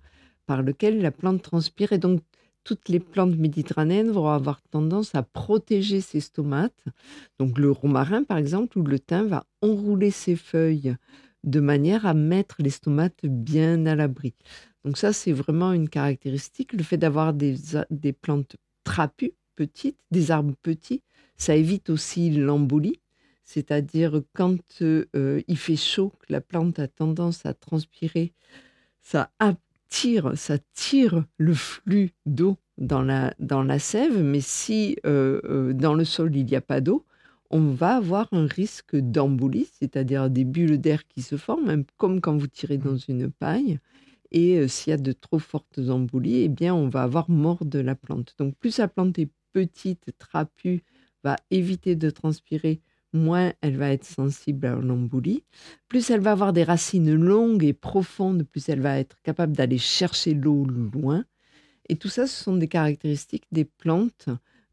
[0.47, 1.93] par lesquels la plante transpire.
[1.93, 2.20] Et donc,
[2.64, 6.85] toutes les plantes méditerranéennes vont avoir tendance à protéger ces stomates.
[7.39, 10.97] Donc, le romarin, par exemple, ou le thym va enrouler ses feuilles
[11.45, 14.35] de manière à mettre les stomates bien à l'abri.
[14.85, 16.72] Donc ça, c'est vraiment une caractéristique.
[16.72, 17.57] Le fait d'avoir des,
[17.91, 21.03] des plantes trapues, petites, des arbres petits,
[21.37, 23.01] ça évite aussi l'embolie.
[23.53, 28.32] C'est-à-dire quand euh, il fait chaud, que la plante a tendance à transpirer,
[29.01, 34.22] ça attire, ça tire le flux d'eau dans la, dans la sève.
[34.22, 37.05] Mais si euh, euh, dans le sol, il n'y a pas d'eau,
[37.51, 42.36] on va avoir un risque d'embolie, c'est-à-dire des bulles d'air qui se forment, comme quand
[42.36, 43.80] vous tirez dans une paille.
[44.30, 47.64] Et euh, s'il y a de trop fortes embolies, eh bien, on va avoir mort
[47.64, 48.36] de la plante.
[48.38, 50.84] Donc, plus la plante est petite, trapue,
[51.24, 52.80] va éviter de transpirer,
[53.13, 55.45] moins elle va être sensible à l'embolie.
[55.89, 59.79] Plus elle va avoir des racines longues et profondes, plus elle va être capable d'aller
[59.79, 61.25] chercher l'eau loin.
[61.89, 64.29] Et tout ça, ce sont des caractéristiques des plantes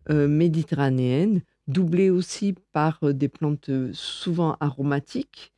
[0.09, 5.53] euh, méditerranéennes, doublées aussi par euh, des plantes euh, souvent aromatiques.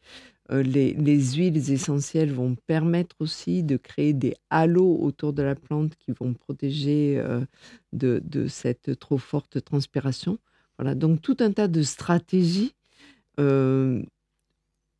[0.52, 5.96] Les, les huiles essentielles vont permettre aussi de créer des halos autour de la plante
[5.98, 7.24] qui vont protéger
[7.94, 10.40] de cette trop forte transpiration.
[10.80, 12.74] Voilà, donc tout un tas de stratégies
[13.38, 14.02] euh,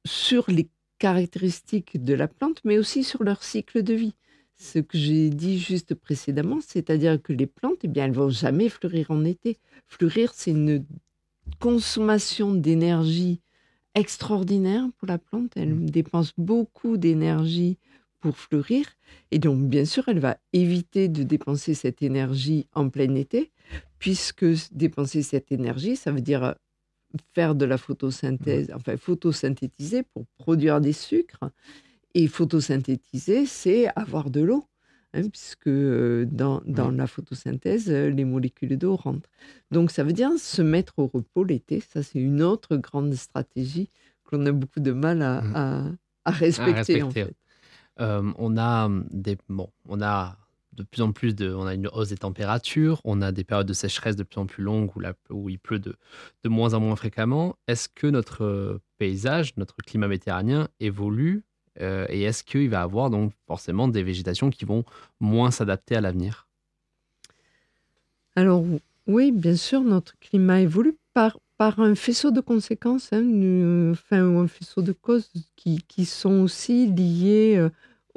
[0.06, 0.68] sur les
[0.98, 4.14] caractéristiques de la plante, mais aussi sur leur cycle de vie.
[4.58, 8.68] Ce que j'ai dit juste précédemment, c'est-à-dire que les plantes, eh bien, elles vont jamais
[8.68, 9.58] fleurir en été.
[9.88, 10.84] Fleurir, c'est une
[11.60, 13.40] consommation d'énergie
[13.96, 15.54] extraordinaire pour la plante.
[15.56, 17.78] Elle dépense beaucoup d'énergie
[18.20, 18.86] pour fleurir.
[19.32, 23.50] Et donc, bien sûr, elle va éviter de dépenser cette énergie en plein été,
[24.00, 26.56] puisque dépenser cette énergie, ça veut dire
[27.34, 31.50] faire de la photosynthèse, enfin photosynthétiser pour produire des sucres.
[32.16, 34.66] Et photosynthétiser, c'est avoir de l'eau,
[35.14, 39.30] hein, puisque euh, dans, la photosynthèse, euh, les molécules d'eau rentrent.
[39.72, 41.82] Donc ça veut dire se mettre au repos l'été.
[41.82, 43.90] Ça, c'est une autre grande stratégie
[44.24, 45.84] qu'on a beaucoup de mal à, à-
[46.26, 46.74] à respecter.
[46.74, 47.36] respecter, en fait.
[48.00, 50.38] Euh, on a hum, des bon, on a
[50.80, 53.74] de plus en plus on a une hausse des températures, on a des périodes de
[53.74, 55.14] sécheresse de plus en plus longues où, la-
[55.48, 55.96] il pleut de,
[56.46, 57.56] moins en moins fréquemment.
[57.68, 61.44] Est-ce que notre euh, paysage, notre climat méditerranéen évolue
[61.82, 64.84] euh, et est-ce qu'il va avoir donc forcément des végétations qui vont
[65.20, 66.48] moins s'adapter à l'avenir?
[68.36, 68.64] Alors
[69.08, 73.22] oui, bien sûr, notre climat évolue par, un faisceau de conséquences, hein,
[74.12, 77.70] un faisceau de causes qui, qui sont aussi liées euh,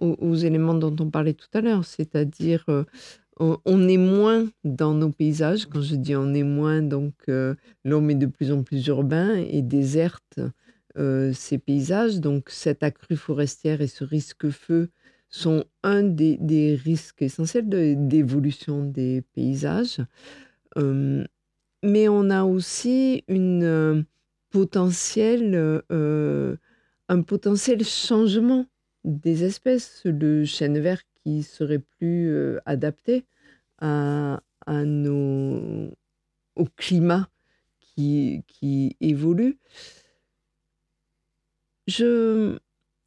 [0.02, 2.84] aux, éléments dont on parlait tout à l'heure, c'est-à-dire euh,
[3.38, 5.66] on, est moins dans nos paysages.
[5.66, 9.34] Quand je dis on est moins, donc euh, l'homme est de plus en plus urbain
[9.34, 10.40] et déserte
[10.98, 11.32] euh,
[11.64, 12.20] paysages.
[12.20, 14.90] Donc cette accrue forestière et ce risque feu
[15.28, 19.98] sont un des, risques essentiels d'évolution des paysages.
[20.78, 21.24] Euh,
[21.82, 24.02] mais on a aussi une euh,
[24.50, 26.56] potentielle, euh,
[27.08, 28.66] un potentiel changement
[29.04, 30.02] des espèces.
[30.04, 33.24] Le chêne vert qui serait plus euh, adapté
[33.78, 35.90] à, à nos,
[36.56, 37.28] au climat
[37.80, 39.58] qui, qui évolue.
[41.86, 42.58] Je,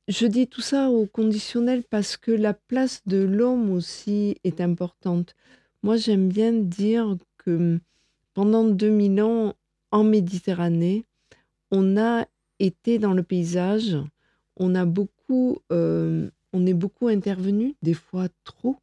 [0.08, 5.36] je dis tout ça au conditionnel parce que la place de l'homme aussi est importante.
[5.84, 7.80] Moi, j'aime bien dire que
[8.34, 9.54] pendant 2000 ans,
[9.92, 11.06] en Méditerranée,
[11.72, 12.28] on a
[12.60, 13.98] été dans le paysage,
[14.58, 15.15] on a beaucoup,
[15.72, 18.78] euh, on est beaucoup intervenu, des fois trop,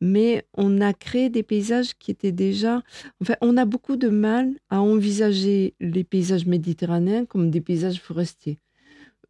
[0.00, 2.82] mais on a créé des paysages qui étaient déjà.
[3.20, 8.58] Enfin, on a beaucoup de mal à envisager les paysages méditerranéens comme des paysages forestiers.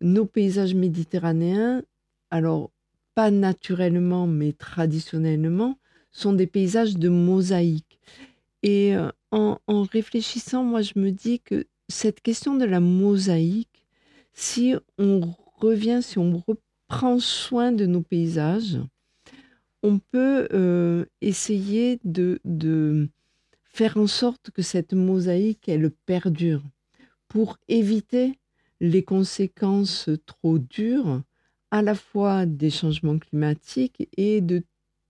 [0.00, 1.82] Nos paysages méditerranéens,
[2.30, 2.70] alors
[3.14, 5.78] pas naturellement, mais traditionnellement,
[6.10, 8.00] sont des paysages de mosaïque.
[8.62, 13.84] Et euh, en, en réfléchissant, moi, je me dis que cette question de la mosaïque,
[14.32, 15.20] si on
[15.64, 18.78] revient, si on reprend soin de nos paysages,
[19.82, 23.08] on peut euh, essayer de, de
[23.64, 26.62] faire en sorte que cette mosaïque, elle perdure
[27.28, 28.38] pour éviter
[28.80, 31.22] les conséquences trop dures
[31.70, 34.62] à la fois des changements climatiques et de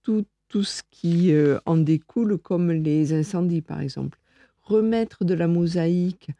[0.02, 4.18] tout, tout ce qui euh, en découle, comme les incendies par exemple.
[4.62, 6.30] Remettre de la mosaïque,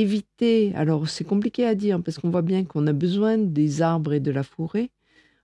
[0.00, 4.12] éviter, alors c'est compliqué à dire parce qu'on voit bien qu'on a besoin des arbres
[4.12, 4.90] et de la forêt.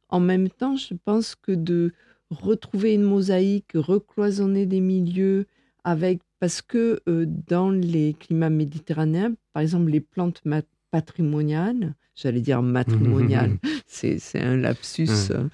[0.09, 1.93] En même temps, je pense que de
[2.31, 5.47] retrouver une mosaïque, recloisonner des milieux
[5.85, 10.43] avec parce que euh, dans les climats méditerranéens, par exemple les plantes
[10.91, 15.45] patrimoniales, j'allais dire matrimoniales, c'est c'est un lapsus, euh,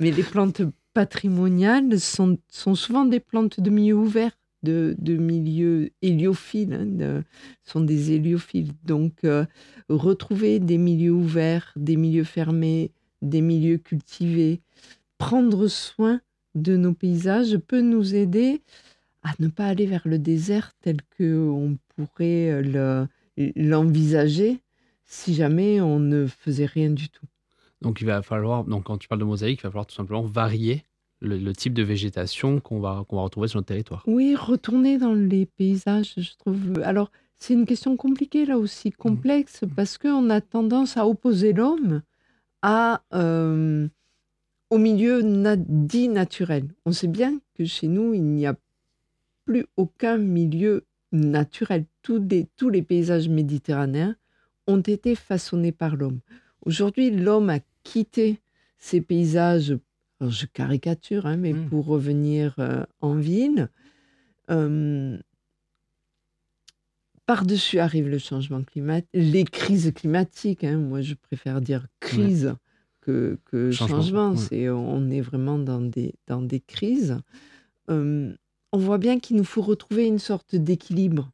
[0.00, 4.32] mais les plantes patrimoniales sont, sont souvent des plantes de milieu ouvert,
[4.62, 7.22] de, de milieu héliophiles, hein,
[7.64, 8.72] sont des héliophiles.
[8.84, 9.46] Donc euh,
[9.88, 12.92] retrouver des milieux ouverts, des milieux fermés,
[13.22, 14.60] des milieux cultivés,
[15.18, 16.20] prendre soin
[16.54, 18.60] de nos paysages peut nous aider
[19.22, 23.06] à ne pas aller vers le désert tel qu'on pourrait le-
[23.56, 24.60] l'envisager
[25.06, 27.26] si jamais on ne faisait rien du tout.
[27.82, 30.22] Donc il va falloir, donc quand tu parles de mosaïque, il va falloir tout simplement
[30.22, 30.84] varier
[31.20, 34.02] le, le type de végétation qu'on va, qu'on va retrouver sur notre territoire.
[34.06, 36.80] Oui, retourner dans les paysages, je trouve.
[36.82, 42.02] Alors, c'est une question compliquée là aussi, complexe, parce qu'on a tendance à opposer l'homme
[42.62, 43.88] à, euh,
[44.68, 46.68] au milieu na- dit naturel.
[46.84, 48.54] On sait bien que chez nous, il n'y a
[49.46, 51.86] plus aucun milieu naturel.
[52.02, 52.20] Tous
[52.70, 54.16] les paysages méditerranéens
[54.66, 56.20] ont été façonnés par l'homme.
[56.64, 58.38] Aujourd'hui, l'homme a quitté
[58.78, 59.76] ces paysages,
[60.20, 61.68] alors je caricature, hein, mais Mm.
[61.68, 63.68] pour revenir euh, en ville.
[64.50, 65.16] Euh,
[67.26, 70.64] par-dessus arrive le changement climatique, les crises climatiques.
[70.64, 70.78] hein.
[70.78, 72.54] Moi, je préfère dire crise
[73.00, 74.30] que, que Changement, changement.
[74.32, 74.36] ouais.
[74.50, 77.18] C'est, on est vraiment dans des, dans des crises.
[77.88, 78.34] Euh,
[78.72, 81.30] on voit bien qu'il nous faut retrouver une sorte d'équilibre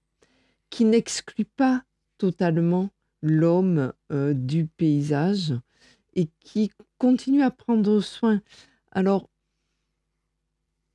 [0.71, 1.83] qui n'exclut pas
[2.19, 2.91] totalement
[3.23, 5.55] l'homme du paysage
[6.15, 8.41] et qui continue à prendre soin.
[8.97, 9.29] Alors,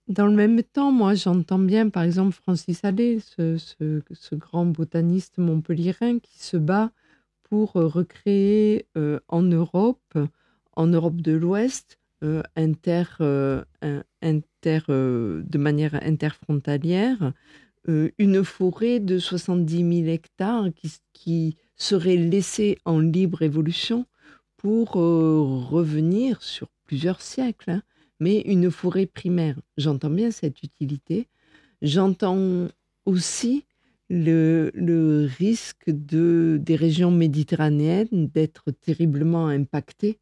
[0.07, 6.17] dans le même temps, moi, j'entends bien, par exemple, Francis Allais, ce, grand botaniste montpelliérain
[6.17, 6.91] qui se bat
[7.43, 10.17] pour euh, recréer euh, en Europe,
[10.75, 12.41] en Europe de l'Ouest, euh,
[14.63, 17.33] de manière interfrontalière,
[17.85, 20.69] une forêt de 70 000 hectares
[21.13, 24.07] qui, serait laissée en libre évolution
[24.57, 27.83] pour revenir sur plusieurs siècles, hein,
[28.21, 29.59] mais une forêt primaire.
[29.77, 31.27] J'entends bien cette utilité.
[31.81, 32.67] J'entends
[33.05, 33.65] aussi
[34.09, 40.19] le, risque de, des régions méditerranéennes d'être terriblement impactées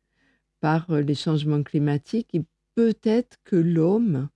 [0.62, 2.44] par euh, les changements climatiques et
[2.76, 4.30] peut-être que l'homme,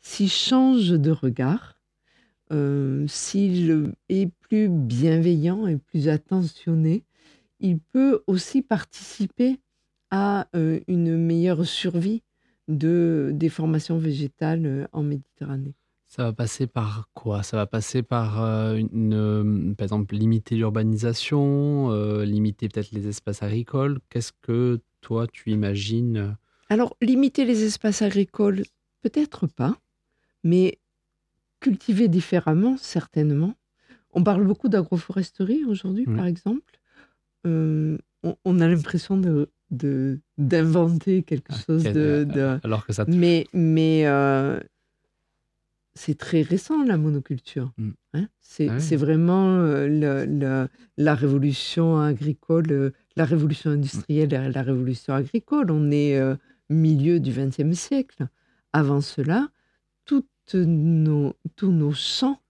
[0.00, 1.80] s'il change de regard,
[2.52, 7.04] euh, s'il est plus bienveillant et plus attentionné,
[7.60, 9.58] il peut aussi participer
[10.10, 12.22] à euh, une meilleure survie
[12.68, 15.74] de, des formations végétales euh, en Méditerranée.
[16.08, 17.42] Ça va passer par quoi?
[17.42, 23.08] Ça va passer par, euh, une, euh, par exemple, limiter l'urbanisation, euh, limiter peut-être les
[23.08, 23.98] espaces agricoles?
[24.08, 26.36] Qu'est-ce que toi, tu imagines?
[26.68, 28.62] Alors, limiter les espaces agricoles,
[29.02, 29.76] peut-être pas,
[30.44, 30.78] mais
[31.60, 33.54] cultiver différemment, certainement.
[34.12, 36.16] On parle beaucoup d'agroforesterie aujourd'hui, Oui.
[36.16, 36.80] par exemple.
[37.44, 37.98] On,
[38.44, 43.04] on a l'impression de de- d'inventer quelque chose Ok, de, euh, de- Alors que ça
[43.04, 44.60] te Mais, mais euh,
[45.94, 47.72] c'est très récent, la monoculture.
[47.78, 47.90] Mm.
[48.14, 48.28] hein.
[48.40, 48.96] c'est Ah oui.
[48.96, 55.70] vraiment euh, le- le- la révolution agricole, euh, la révolution industrielle et la révolution agricole.
[55.70, 56.20] On est
[56.68, 58.26] milieu du XXe siècle.
[58.72, 59.48] Avant cela,
[60.04, 62.40] toutes nos, tous nos champs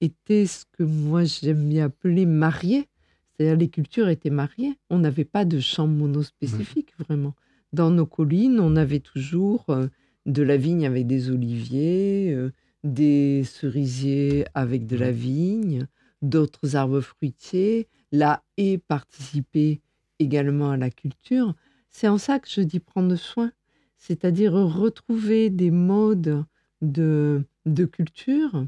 [0.00, 2.88] étaient ce que moi j'aime bien appeler mariés.
[3.36, 4.78] C'est-à-dire les cultures étaient mariées.
[4.90, 7.34] On n'avait pas de champs monospécifiques, vraiment.
[7.72, 9.88] Dans nos collines, on avait toujours euh,
[10.24, 12.52] de la vigne avec des oliviers, euh,
[12.84, 15.86] des cerisiers avec de la vigne,
[16.22, 17.88] d'autres arbres fruitiers.
[18.12, 19.80] La haie participait
[20.18, 21.54] également à la culture.
[21.90, 23.52] C'est en ça que je dis prendre soin,
[23.98, 26.44] c'est-à-dire retrouver des modes
[26.82, 28.66] de, de culture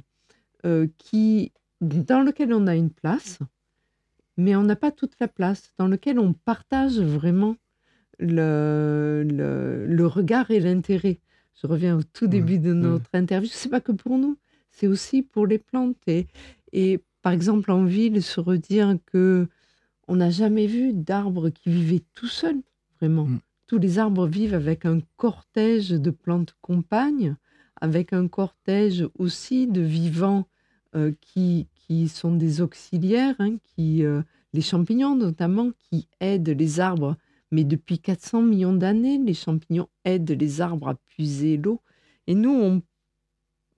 [0.65, 3.39] euh, qui, dans lesquels on a une place,
[4.39, 7.57] mais on n'a pas toute la place, dans lequel on partage vraiment
[8.19, 11.19] le, le, le regard et l'intérêt.
[11.61, 12.79] Je reviens au tout début de ouais.
[12.79, 13.51] notre interview.
[13.53, 14.39] C'est pas que pour nous,
[14.71, 15.97] c'est aussi pour les plantes.
[16.07, 16.29] Et,
[16.73, 19.49] et par exemple, en ville, se redire que
[20.07, 22.57] on n'a jamais vu d'arbre qui vivait tout seul,
[23.01, 23.27] vraiment.
[23.27, 23.41] Mm.
[23.67, 27.37] Tous les arbres vivent avec un cortège de plantes compagnes,
[27.81, 30.49] avec un cortège aussi de vivants
[30.97, 34.23] euh, qui, qui sont des auxiliaires, hein, qui, euh,
[34.53, 37.17] les champignons notamment, qui aident les arbres.
[37.51, 41.81] Mais depuis 400 millions d'années, les champignons aident les arbres à puiser l'eau.
[42.27, 42.83] Et nous, on,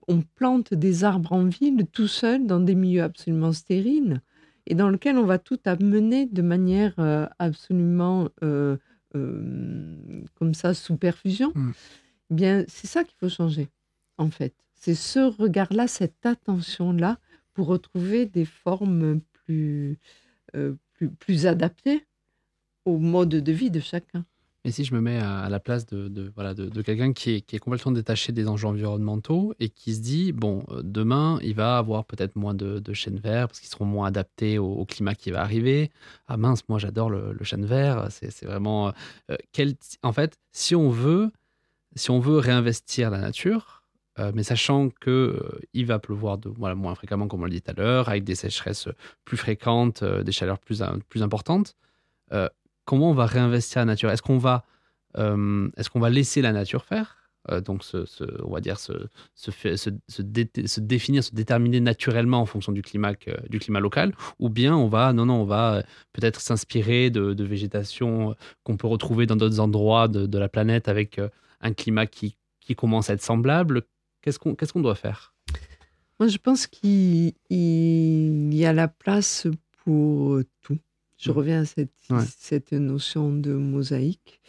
[0.09, 4.21] on plante des arbres en ville tout seul dans des milieux absolument stériles
[4.67, 8.75] et dans lesquels on va tout amener de manière euh, absolument euh,
[9.13, 11.51] comme ça, sous perfusion.
[11.55, 11.71] Mm.
[12.29, 13.69] Eh bien, c'est ça qu'il faut changer,
[14.17, 14.53] en fait.
[14.73, 17.19] C'est ce regard-là, cette attention-là,
[17.53, 19.97] pour retrouver des formes plus,
[20.55, 22.05] euh, plus, plus adaptées
[22.85, 24.25] au mode de vie de chacun.
[24.63, 27.91] Et si je me mets à la place de, voilà, de, quelqu'un qui est, complètement
[27.91, 32.35] détaché des enjeux environnementaux et qui se dit, bon, euh, demain, il va avoir peut-être
[32.35, 35.89] moins de, de chênes verts parce qu'ils seront moins adaptés au, climat qui va arriver.
[36.27, 38.07] Ah mince, moi j'adore le, chêne vert.
[38.11, 38.89] C'est vraiment...
[39.31, 39.73] euh, euh,
[40.03, 41.31] en fait, si on veut,
[41.95, 43.80] si on veut réinvestir la nature,
[44.21, 46.37] euh, mais sachant que euh, il va pleuvoir
[46.75, 48.87] moins fréquemment, comme on le dit tout à l'heure, avec des sécheresses
[49.25, 50.81] plus fréquentes, euh, des chaleurs plus,
[51.21, 51.75] importantes,
[52.31, 52.47] euh,
[52.85, 54.11] comment on va réinvestir la nature?
[54.11, 54.63] Est-ce qu'on va,
[55.17, 57.17] euh, est-ce va laisser la nature faire?
[57.49, 57.83] Euh, donc,
[58.43, 58.93] on va dire se,
[60.79, 63.13] définir, se déterminer naturellement en fonction du climat,
[63.79, 65.81] local, ou bien on va, non, non, on va euh,
[66.13, 70.87] peut-être s'inspirer de, de végétation euh, qu'on peut retrouver dans d'autres endroits de, la planète
[70.87, 71.29] avec euh,
[71.61, 72.35] un climat qui
[72.77, 73.83] commence à être semblable.
[74.21, 75.33] Qu'est-ce qu'on doit faire?
[76.19, 79.47] Moi, je pense qu'il il y a la place
[79.83, 80.77] pour tout.
[81.17, 81.33] Je Mm.
[81.33, 82.23] reviens à cette, Ouais.
[82.37, 84.39] cette notion de mosaïque.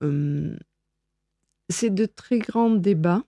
[0.00, 0.56] Hum,
[1.68, 3.22] c'est de très grands débats,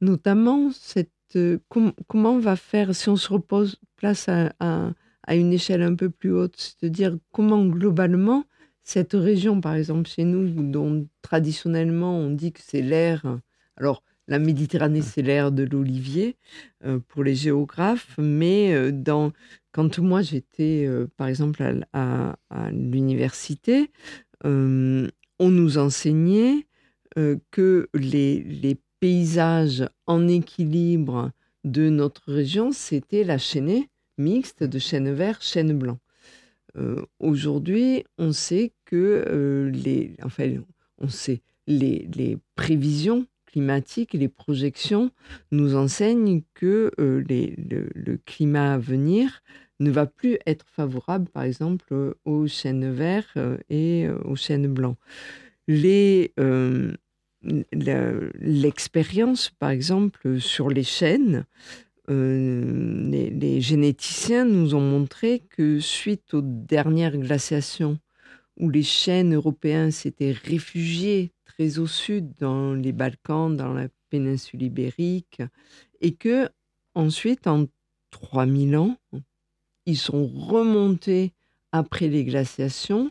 [0.00, 4.92] notamment cette, euh, com- comment on va faire si on se repose place à, à-
[5.24, 8.44] à une échelle un peu plus haute, c'est-à-dire comment globalement
[8.84, 13.38] cette région, par exemple chez nous, dont traditionnellement on dit que c'est l'air,
[13.76, 16.36] alors la Méditerranée c'est l'air de l'olivier
[16.84, 19.32] euh, pour les géographes, mais euh, dans,
[19.72, 23.90] quand moi j'étais euh, par exemple à, l- à- à l'université,
[24.44, 25.08] euh,
[25.38, 26.66] on nous enseignait
[27.50, 31.30] que les, les paysages en équilibre
[31.64, 35.98] de notre région, c'était la chaînée mixte de chêne vert, chêne blanc.
[37.20, 40.52] Aujourd'hui, on sait que les, enfin,
[40.98, 43.26] on sait les, les prévisions
[43.56, 45.10] climatiques, les projections
[45.50, 49.42] nous enseignent que euh, le, climat à venir
[49.80, 54.66] ne va plus être favorable, par exemple, euh, aux chênes verts euh, et aux chênes
[54.66, 54.98] blancs.
[58.42, 61.46] L'expérience, par exemple, sur les chênes,
[62.08, 67.98] les généticiens nous ont montré que suite aux dernières glaciations,
[68.58, 74.62] où les chênes européens s'étaient réfugiés très au sud, dans les Balkans, dans la péninsule
[74.62, 75.42] ibérique,
[76.00, 76.48] et que
[76.94, 77.66] ensuite, en
[78.10, 78.96] 3000 ans,
[79.86, 81.32] ils sont remontés
[81.72, 83.10] après les glaciations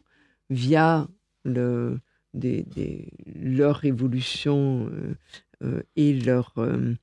[0.49, 1.07] via
[1.43, 1.99] leur
[3.83, 5.15] évolution euh,
[5.63, 6.93] euh, et leur, euh,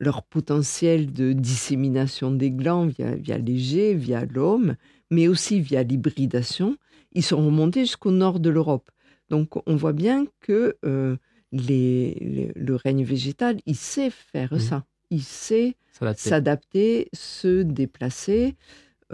[0.00, 4.76] leur potentiel de dissémination des glands via, via les via l'homme,
[5.10, 6.76] mais aussi via l'hybridation.
[7.12, 8.90] Ils sont remontés jusqu'au nord de l'Europe.
[9.32, 11.16] Donc on voit bien que euh,
[11.52, 14.58] les- les- le règne végétal, il sait faire Mhm.
[14.60, 14.84] ça.
[15.10, 15.74] Il sait
[16.16, 17.08] S'adapter.
[17.14, 18.56] se déplacer,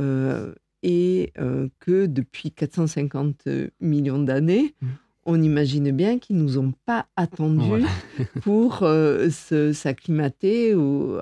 [0.01, 3.47] euh, et euh, que depuis 450
[3.81, 4.89] millions d'années, Mhm.
[5.27, 7.87] on imagine bien qu'ils nous ont pas attendus Voilà.
[8.45, 10.73] pour euh, s'acclimater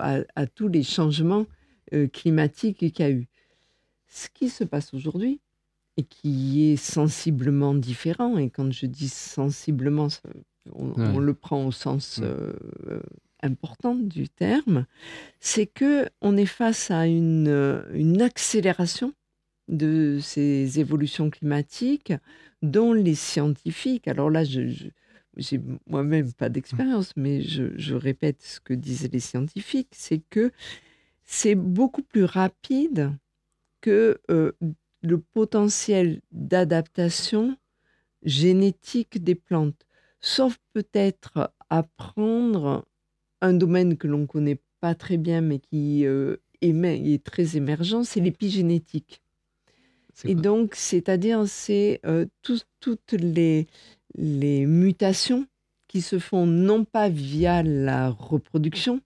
[0.00, 1.46] à, à tous les changements
[1.92, 3.28] euh, climatiques qu'il y a eu.
[4.08, 5.40] Ce qui se passe aujourd'hui,
[5.96, 10.08] et qui est sensiblement différent, et quand je dis sensiblement,
[10.74, 10.94] on, Ouais.
[11.14, 12.52] on le prend au sens euh,
[12.88, 13.00] euh,
[13.42, 14.86] important du terme,
[15.40, 19.12] c'est que on est face à une, euh, une accélération
[19.68, 22.12] de ces évolutions climatiques
[22.62, 24.88] dont les scientifiques, alors là, je, je-
[25.38, 30.50] j'ai moi-même pas d'expérience, mais je, je répète ce que disaient les scientifiques, c'est que
[31.24, 33.12] c'est beaucoup plus rapide
[33.82, 34.52] que euh,
[35.02, 37.56] le potentiel d'adaptation
[38.22, 39.86] génétique des plantes,
[40.20, 42.84] sauf peut-être apprendre
[43.40, 48.20] un domaine que l'on connaît pas très bien, mais qui euh, est très émergent, c'est
[48.20, 49.20] l'épigénétique.
[50.24, 53.66] Et quoi donc, c'est-à-dire, c'est euh, tout- toutes les,
[54.14, 55.46] les mutations
[55.88, 59.00] qui se font non pas via la reproduction,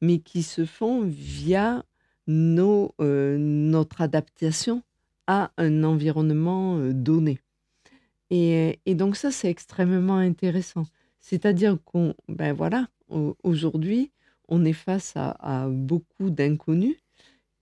[0.00, 1.84] mais qui se font via
[2.26, 4.82] nos, euh, notre adaptation
[5.26, 7.38] à un environnement euh, donné.
[8.30, 10.84] Et, et donc ça, c'est extrêmement intéressant.
[11.20, 14.12] C'est-à-dire qu'on, ben voilà, au- aujourd'hui,
[14.48, 16.96] on est face à, à beaucoup d'inconnus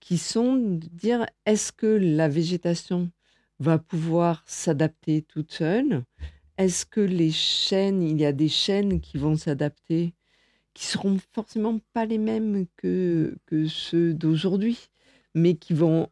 [0.00, 3.10] qui sont de dire est-ce que la végétation
[3.60, 6.04] va pouvoir s'adapter toute seule?
[6.58, 10.14] Est-ce que les chaînes, il y a des chaînes qui vont s'adapter,
[10.74, 14.78] qui seront forcément pas les mêmes que, que ceux d'aujourd'hui,
[15.34, 16.08] mais qui vont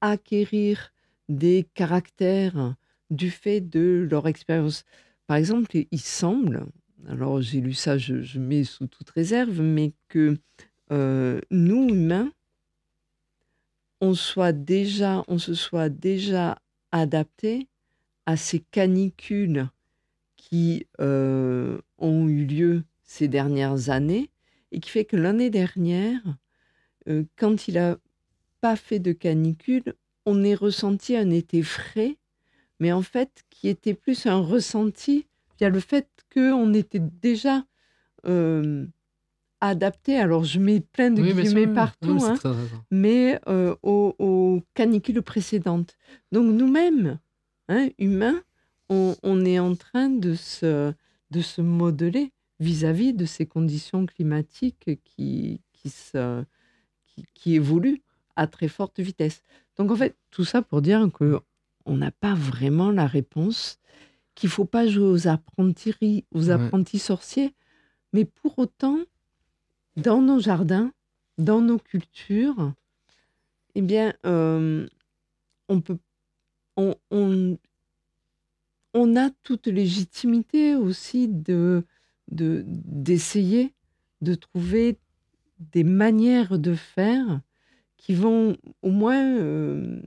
[0.00, 0.92] acquérir
[1.28, 2.74] des caractères
[3.10, 4.84] du fait de leur expérience.
[5.26, 6.66] Par exemple, il semble,
[7.06, 10.38] alors j'ai lu ça, je, mets sous toute réserve, mais que
[10.92, 12.32] euh, nous, humains,
[14.00, 16.58] on, soit déjà, on se soit déjà
[16.92, 17.68] adapté
[18.26, 19.68] à ces canicules
[20.36, 24.30] qui euh, ont eu lieu ces dernières années
[24.70, 26.20] et qui fait que l'année dernière,
[27.08, 27.98] euh, quand il n'a
[28.60, 29.94] pas fait de canicule,
[30.26, 32.16] on est ressenti un été frais,
[32.80, 35.26] mais en fait qui était plus un ressenti
[35.58, 37.64] via le fait qu'on était déjà
[38.26, 38.86] euh,
[39.60, 40.16] adapté.
[40.18, 42.50] Alors je mets plein de Oui, sûr, guillemets partout, Oui, hein, très
[42.90, 45.96] mais euh, aux, aux canicules précédentes.
[46.32, 47.18] Donc nous-mêmes,
[47.68, 48.40] hein, humains,
[48.88, 50.92] on, on est en train de se,
[51.30, 56.42] de se modeler vis-à-vis de ces conditions climatiques qui, qui, se,
[57.06, 58.02] qui, qui évoluent
[58.38, 59.42] à très forte vitesse.
[59.76, 61.40] Donc en fait, tout ça pour dire que
[61.84, 63.78] on n'a pas vraiment la réponse,
[64.34, 66.52] qu'il faut pas jouer aux apprentis, aux Ouais.
[66.52, 67.54] apprentis sorciers,
[68.12, 68.98] mais pour autant,
[69.96, 70.92] dans nos jardins,
[71.38, 72.72] dans nos cultures,
[73.74, 74.86] eh bien, euh,
[75.68, 75.98] on peut,
[76.76, 77.58] on, on,
[78.94, 81.84] on a toute légitimité aussi de
[82.30, 83.72] de- d'essayer
[84.20, 84.98] de trouver
[85.58, 87.40] des manières de faire
[87.98, 90.00] qui vont au moins euh,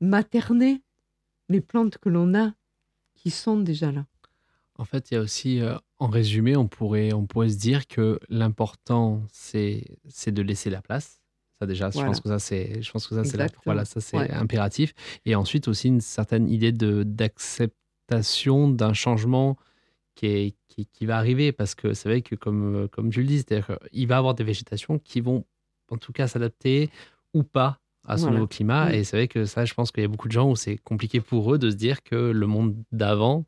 [0.00, 0.82] materner
[1.48, 2.54] les plantes que l'on a
[3.14, 4.06] qui sont déjà là.
[4.78, 7.86] En fait, il y a aussi, euh, en résumé, on pourrait, on pourrait se dire
[7.86, 9.84] que l'important, c'est
[10.26, 11.20] de laisser la place.
[11.58, 14.18] Ça déjà, je pense que ça, c'est, je pense que ça, c'est voilà, ça, c'est
[14.18, 14.30] Ouais.
[14.30, 14.92] impératif.
[15.24, 19.56] Et ensuite aussi une certaine idée de d'acceptation d'un changement
[20.14, 23.26] qui, est, qui, qui va arriver, parce que c'est vrai que comme, comme tu le
[23.26, 25.46] dis, c'est-à-dire qu'il va y avoir des végétations qui vont,
[25.90, 26.90] en tout cas, s'adapter
[27.34, 28.34] ou pas à Voilà.
[28.34, 28.92] nouveau climat.
[28.94, 30.78] Et c'est vrai que ça, je pense qu'il y a beaucoup de gens où c'est
[30.78, 33.44] compliqué pour eux de se dire que le monde d'avant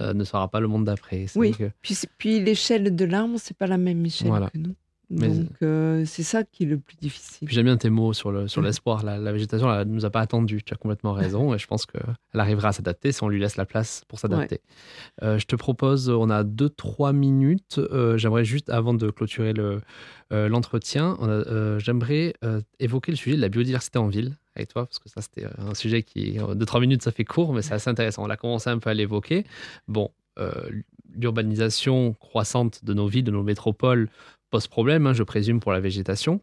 [0.00, 1.26] euh, ne sera pas le monde d'après.
[1.34, 1.52] Oui.
[1.52, 4.48] que- Puis, puis l'échelle de l'arbre, c'est pas la même échelle Voilà.
[4.48, 4.74] que nous.
[5.14, 7.46] Mais- Donc euh, c'est ça qui est le plus difficile.
[7.50, 9.04] J'aime bien tes mots sur le sur l'espoir.
[9.04, 10.62] La, la végétation, elle ne nous a pas attendu.
[10.62, 11.54] Tu as complètement raison.
[11.54, 12.02] Et je pense qu'elle
[12.40, 14.60] arrivera à s'adapter si on lui laisse la place pour s'adapter.
[15.22, 17.78] Euh, je te propose, on a 2-3 minutes.
[17.78, 19.80] Euh, j'aimerais juste, avant de clôturer le,
[20.30, 21.18] l'entretien,
[21.78, 22.34] j'aimerais
[22.80, 25.74] évoquer le sujet de la biodiversité en ville avec toi, parce que ça, c'était un
[25.74, 28.24] sujet qui, 2-3 minutes, ça fait court, mais c'est assez intéressant.
[28.24, 29.44] On a commencé un peu à l'évoquer.
[29.88, 30.10] Bon,
[31.14, 34.08] l'urbanisation croissante de nos villes, de nos métropoles,
[34.52, 36.40] pose problème, hein, je présume, pour la végétation.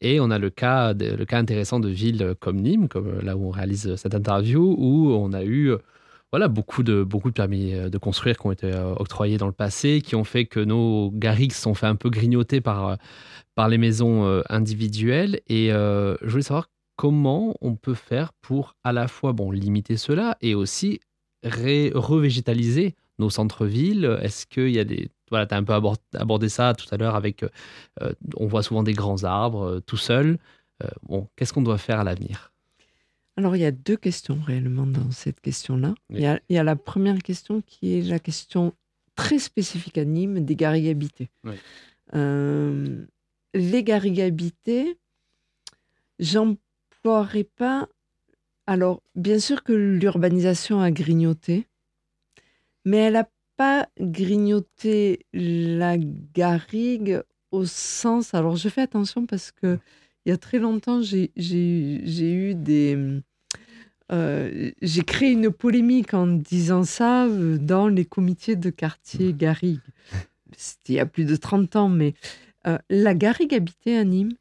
[0.00, 3.46] Et on a le cas, le cas intéressant de villes comme Nîmes, euh, là où
[3.46, 5.78] on réalise cette interview, où on a eu euh,
[6.32, 9.46] voilà, beaucoup, de, beaucoup de permis euh, de construire qui ont été euh, octroyés dans
[9.46, 12.96] le passé, qui ont fait que nos garrigues sont fait un peu grignoter par, euh,
[13.54, 15.40] par les maisons euh, individuelles.
[15.48, 19.98] Et euh, je voulais savoir comment on peut faire pour à la fois bon, limiter
[19.98, 21.00] cela et aussi
[21.44, 25.10] revégétaliser nos centres-villes Est-ce qu'il y a des...
[25.32, 27.42] Voilà, tu as un peu abord- abordé ça tout à l'heure avec...
[27.42, 30.38] euh, on voit souvent des grands arbres euh, tout seuls.
[30.82, 32.52] Euh, bon, qu'est-ce qu'on doit faire à l'avenir?
[33.38, 35.94] Alors, il y a deux questions réellement dans cette question-là.
[36.10, 36.16] Oui.
[36.18, 38.74] Il, y a, il y a la première question qui est la question
[39.16, 41.30] très spécifique à Nîmes des garrigues habitées.
[41.44, 41.54] Oui.
[42.14, 43.06] Euh,
[43.54, 44.98] les garrigues habitées,
[46.18, 47.88] j'emploierai pas.
[48.66, 51.66] Alors, bien sûr que l'urbanisation a grignoté,
[52.84, 53.28] mais elle n'a
[53.62, 58.34] pas grignoté la garrigue au sens.
[58.34, 59.78] Alors, je fais attention parce que
[60.24, 63.20] il y a très longtemps, j'ai eu des.
[64.10, 69.78] euh, j'ai créé une polémique en disant ça euh, dans les comités de quartier Garrigue.
[70.56, 72.14] C'était il y a plus de 30 ans, mais
[72.66, 74.34] euh, la Garrigue habitée à Nîmes,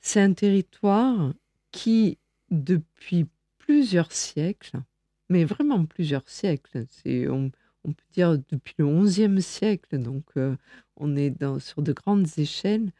[0.00, 1.32] c'est un territoire
[1.70, 2.18] qui,
[2.50, 3.26] depuis
[3.58, 4.80] plusieurs siècles,
[5.28, 7.52] mais vraiment plusieurs siècles, c'est, on,
[7.84, 10.56] on peut dire depuis le XIe siècle, donc euh,
[10.96, 12.90] on est sur de grandes échelles,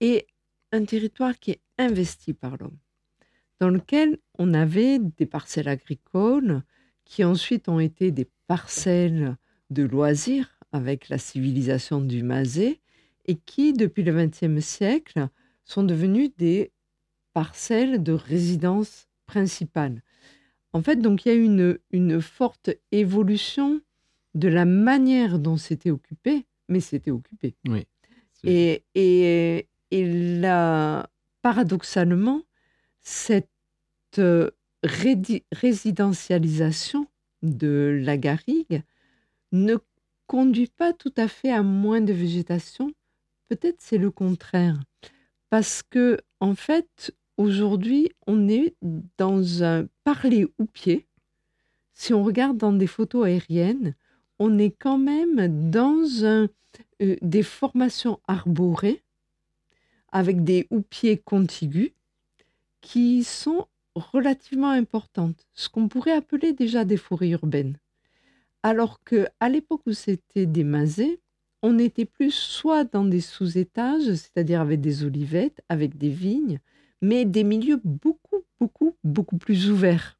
[0.00, 0.26] et
[0.72, 2.78] un territoire qui est investi par l'homme,
[3.58, 6.62] dans lequel on avait des parcelles agricoles
[7.04, 9.36] qui ensuite ont été des parcelles
[9.70, 12.80] de loisirs avec la civilisation du Mazet
[13.26, 15.28] et qui, depuis le XXe siècle,
[15.64, 16.72] sont devenues des
[17.32, 20.02] parcelles de résidence principale.
[20.72, 23.80] En fait, donc il y a une, une forte évolution
[24.34, 27.54] de la manière dont c'était occupé, mais c'était occupé.
[27.68, 27.86] Oui.
[28.44, 31.10] Et, et, et là,
[31.42, 32.42] paradoxalement,
[33.00, 33.48] cette
[34.18, 34.50] euh,
[34.82, 37.06] résidentialisation
[37.42, 38.82] de la garrigue
[39.52, 39.76] ne
[40.26, 42.92] conduit pas tout à fait à moins de végétation.
[43.48, 44.80] Peut-être c'est le contraire.
[45.48, 48.74] Parce que, en fait, aujourd'hui, on est
[49.18, 51.08] dans un parler ou pied.
[51.92, 53.96] Si on regarde dans des photos aériennes,
[54.40, 56.48] on est quand même dans euh,
[56.98, 59.02] des formations arborées
[60.10, 61.92] avec des houppiers contigus
[62.80, 67.78] qui sont relativement importantes, ce qu'on pourrait appeler déjà des forêts urbaines.
[68.62, 70.66] Alors que à l'époque où c'était des
[71.62, 76.60] on était plus soit dans des sous-étages, c'est-à-dire avec des olivettes, avec des vignes,
[77.02, 80.19] mais des milieux beaucoup, beaucoup, beaucoup plus ouverts.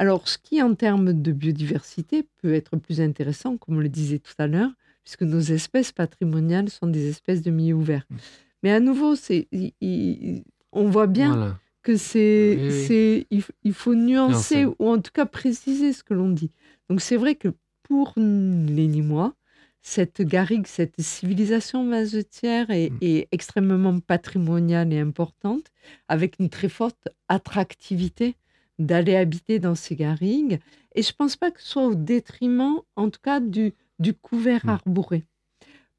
[0.00, 4.18] Alors, ce qui, en termes de biodiversité, peut être plus intéressant, comme on le disait
[4.18, 4.70] tout à l'heure,
[5.04, 8.06] puisque nos espèces patrimoniales sont des espèces de milieux ouverts.
[8.08, 8.16] Mm.
[8.62, 10.42] Mais à nouveau, c'est, il- il-
[10.72, 11.58] on voit bien Voilà.
[11.82, 12.84] que c'est, Oui, oui.
[12.86, 13.26] c'est,
[13.62, 16.50] il, faut nuancer ou en tout cas préciser ce que l'on dit.
[16.88, 17.48] Donc c'est vrai que
[17.82, 19.34] pour les Nîmois,
[19.82, 22.98] cette garrigue, cette civilisation mazetière est, Mm.
[23.02, 25.66] est extrêmement patrimoniale et importante,
[26.08, 28.36] avec une très forte attractivité
[28.80, 30.60] d'aller habiter dans ces garrigues.
[30.96, 34.62] Et je pense pas que ce soit au détriment, en tout cas, du, du couvert
[34.64, 34.70] Mm.
[34.70, 35.24] arboré.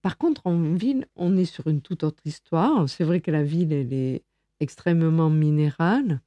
[0.01, 2.89] Par contre, en ville, on est sur une toute autre histoire.
[2.89, 4.23] C'est vrai que la ville, elle est
[4.59, 6.21] extrêmement minérale.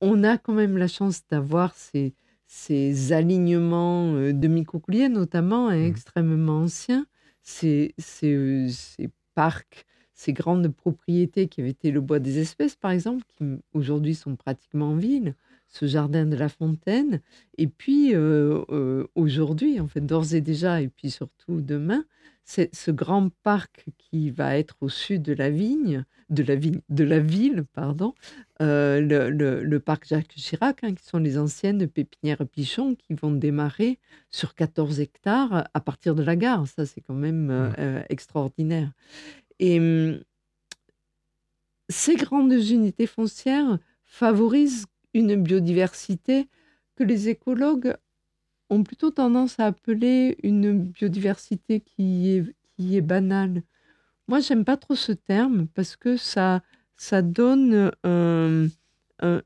[0.00, 2.14] On a quand même la chance d'avoir ces,
[2.46, 5.86] ces alignements euh, de microcouliers, notamment, hein, Mhm.
[5.86, 7.06] extrêmement anciens.
[7.42, 12.76] Ces, ces, euh, ces parcs, ces grandes propriétés qui avaient été le bois des espèces,
[12.76, 13.44] par exemple, qui
[13.74, 15.34] aujourd'hui sont pratiquement en ville.
[15.74, 17.20] Ce jardin de la fontaine.
[17.58, 22.04] Et puis, euh, euh, aujourd'hui, en fait, d'ores et déjà, et puis surtout demain,
[22.44, 26.80] c'est ce grand parc qui va être au sud de la vigne, de la vigne,
[26.90, 28.14] de la ville, pardon,
[28.62, 33.14] euh, le, le- le parc Jacques Chirac, hein, qui sont les anciennes pépinières Pichon, qui
[33.14, 33.98] vont démarrer
[34.30, 36.66] sur 14 hectares à partir de la gare.
[36.68, 38.92] Ça, c'est quand même euh, extraordinaire.
[39.60, 40.20] Et hum,
[41.88, 46.48] ces grandes unités foncières favorisent une biodiversité
[46.96, 47.96] que les écologues
[48.70, 52.44] ont plutôt tendance à appeler une biodiversité qui est,
[52.76, 53.62] qui est banale.
[54.28, 56.62] Moi, j'aime pas trop ce terme parce que ça,
[56.96, 58.68] ça donne un-
[59.20, 59.42] un-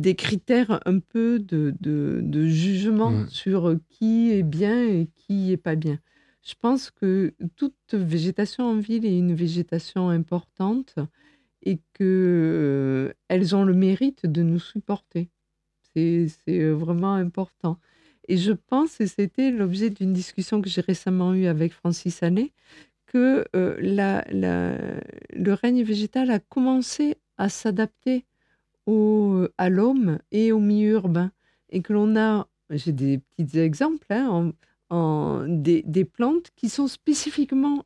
[0.00, 5.56] des critères un peu de, de, de jugement sur qui est bien et qui est
[5.56, 5.98] pas bien.
[6.42, 10.96] Je pense que toute végétation en ville est une végétation importante
[11.62, 12.02] et que
[13.10, 15.28] euh, elles ont le mérite de nous supporter.
[15.94, 17.78] C'est euh, vraiment important.
[18.28, 22.52] Et je pense, et c'était l'objet d'une discussion que j'ai récemment eue avec Francis Allais,
[23.06, 28.24] que euh, le règne végétal a commencé à s'adapter
[29.58, 31.30] à l'homme et au milieu urbain.
[31.70, 34.52] Et que l'on a, j'ai des petits exemples, hein,
[34.90, 37.84] en- en- des, des plantes qui sont spécifiquement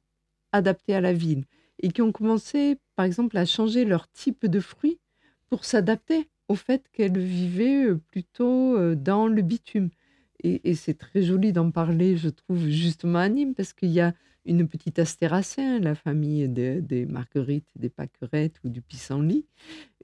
[0.53, 1.45] adaptées à la ville
[1.81, 4.99] et qui ont commencé, par exemple, à changer leur type de fruits
[5.49, 9.91] pour s'adapter au fait qu'elles vivaient euh, plutôt euh, dans le bitume.
[10.43, 14.15] Et, c'est très joli d'en parler, je trouve, justement à Nîmes, parce qu'il y a
[14.45, 19.47] une petite astéracée, hein, la famille des, marguerites, des pâquerettes ou du pissenlit,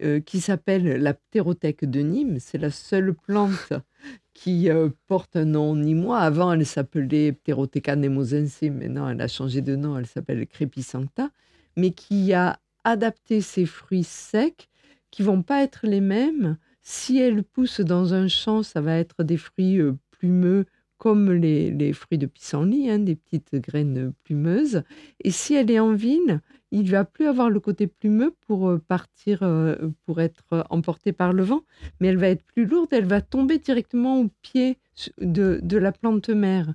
[0.03, 2.39] euh, qui s'appelle la ptérothèque de Nîmes.
[2.41, 3.73] C'est la seule plante
[4.35, 4.69] qui
[5.07, 6.19] porte un nom nîmois.
[6.19, 11.31] Avant, elle s'appelait Pterotheca nemosense, maintenant elle a changé de nom, elle s'appelle Crépicenta,
[11.77, 14.69] mais qui a adapté ses fruits secs
[15.11, 16.57] qui vont pas être les mêmes.
[16.81, 20.67] Si elle pousse dans un champ, ça va être des fruits euh, plumeux
[20.99, 24.85] comme les, fruits de pissenlit, hein, des petites graines plumeuses.
[25.25, 28.79] Et si elle est en ville, il va plus avoir le côté plumeux pour euh,
[28.79, 29.75] partir, euh,
[30.07, 31.65] pour être emportée par le vent,
[32.01, 34.79] mais elle va être plus lourde, elle va tomber directement au pied
[35.19, 36.73] de la plante mère.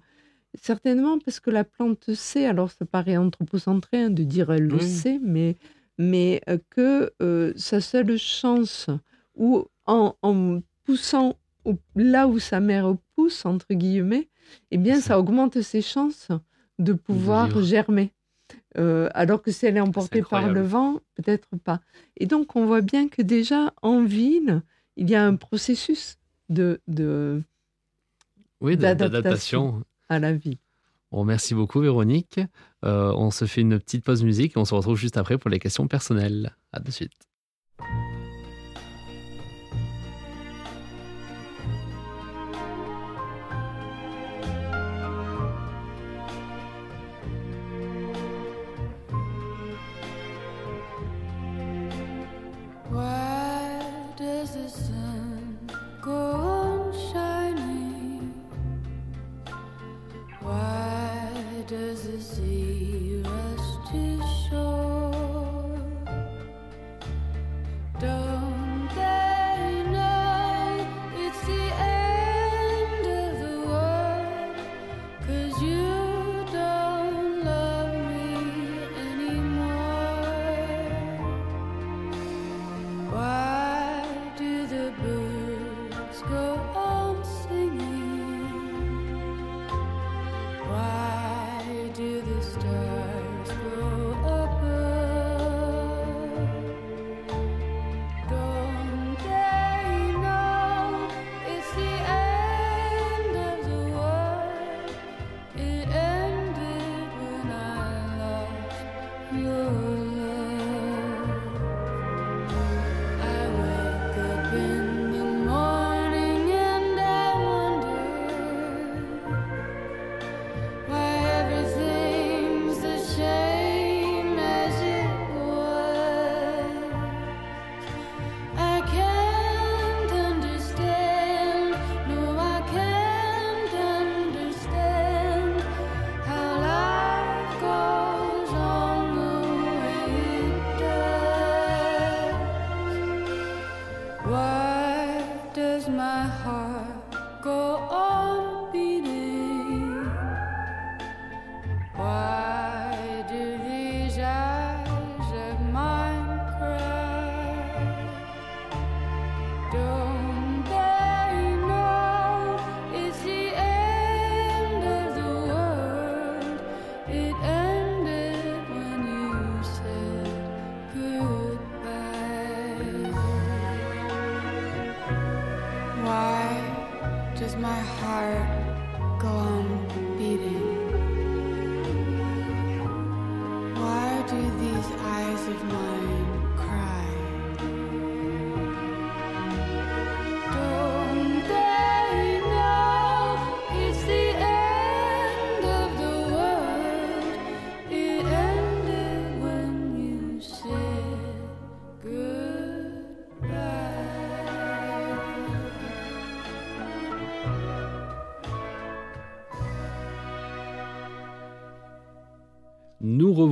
[0.62, 4.76] Certainement parce que la plante sait, alors ça paraît anthropocentré hein, de dire elle le
[4.78, 4.82] Oui.
[4.82, 5.56] sait, mais,
[5.98, 8.88] mais euh, que euh, sa seule chance,
[9.36, 14.30] ou en, en poussant au- là où sa mère pousse, entre guillemets,
[14.72, 15.02] eh bien Ça.
[15.02, 16.30] ça augmente ses chances
[16.80, 18.12] de pouvoir germer.
[18.78, 21.82] Euh, alors que si elle est emportée par le vent, peut-être pas.
[22.18, 24.62] Et donc on voit bien que déjà en ville,
[24.96, 26.18] il y a un processus
[26.50, 27.44] de, de
[28.62, 29.84] Oui, d'adaptation.
[30.10, 30.60] À la vie.
[31.12, 32.40] Bon, merci beaucoup, Véronique.
[32.84, 35.50] Euh, on se fait une petite pause musique et on se retrouve juste après pour
[35.50, 36.56] les questions personnelles.
[36.74, 37.27] À de suite.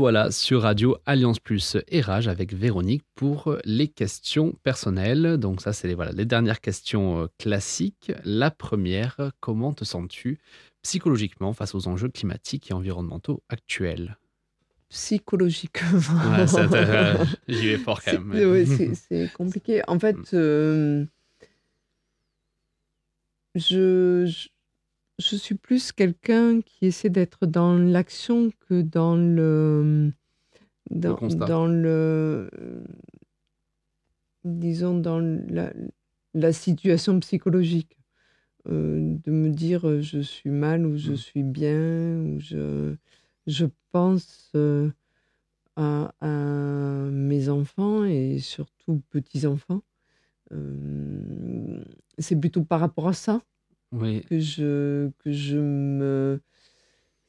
[0.06, 5.38] Revoilà sur Radio Alliance Plus et Rage avec Véronique pour les questions personnelles.
[5.38, 8.12] Donc ça, c'est les, voilà, les dernières questions euh, classiques.
[8.24, 10.38] La première, comment te sens-tu
[10.84, 14.20] psychologiquement face aux enjeux climatiques et environnementaux actuels?
[14.89, 15.97] Psychologiquement.
[16.38, 18.51] Ouais, ça, t'as- J'y vais fort quand même.
[18.51, 19.82] ouais, c'est c'est compliqué.
[19.88, 21.03] En fait, euh,
[23.56, 24.49] je, je,
[25.20, 30.11] je suis plus quelqu'un qui essaie d'être dans l'action que dans le.
[30.89, 31.45] Dans, constat.
[31.45, 32.49] dans le.
[34.43, 35.74] Disons, dans la,
[36.34, 37.97] la situation psychologique.
[38.70, 41.16] Euh, de me dire euh, je suis mal ou je Mm.
[41.16, 42.95] suis bien, ou je,
[43.47, 44.51] je pense.
[44.55, 44.91] euh,
[45.78, 46.28] à, à
[47.11, 49.82] mes enfants et surtout petits-enfants.
[50.53, 51.84] Euh,
[52.20, 53.41] c'est plutôt par rapport à ça
[54.29, 56.41] Que je, que je me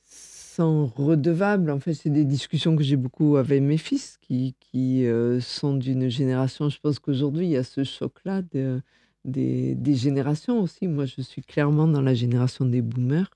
[0.05, 1.71] sens redevable.
[1.71, 5.75] En fait, c'est des discussions que j'ai beaucoup avec mes fils qui, qui euh, sont
[5.77, 6.69] d'une génération.
[6.69, 8.81] Je pense qu'aujourd'hui, il y a ce choc-là de-
[9.25, 10.87] des, des générations aussi.
[10.89, 13.31] Moi, je suis clairement dans la génération des boomers.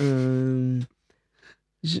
[0.00, 0.80] Euh,
[1.82, 2.00] je,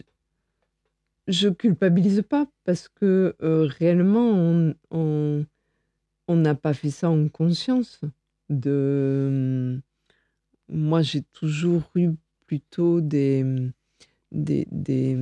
[1.28, 5.46] je culpabilise pas parce que euh, réellement, on on-
[6.28, 8.00] on n'a pas fait ça en conscience.
[8.48, 9.80] De...
[10.68, 12.10] Moi, j'ai toujours eu
[12.46, 13.44] plutôt des,
[14.32, 15.18] des, des-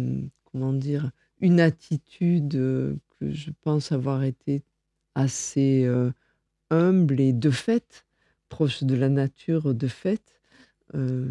[0.46, 1.10] Comment dire
[1.40, 4.64] Une attitude euh, que je pense avoir été
[5.14, 6.12] assez euh,
[6.70, 8.06] humble et de fait,
[8.50, 10.40] proche de la nature de fait,
[10.94, 11.28] euh,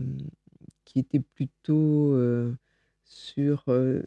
[0.86, 2.16] qui était plutôt.
[3.06, 3.66] sur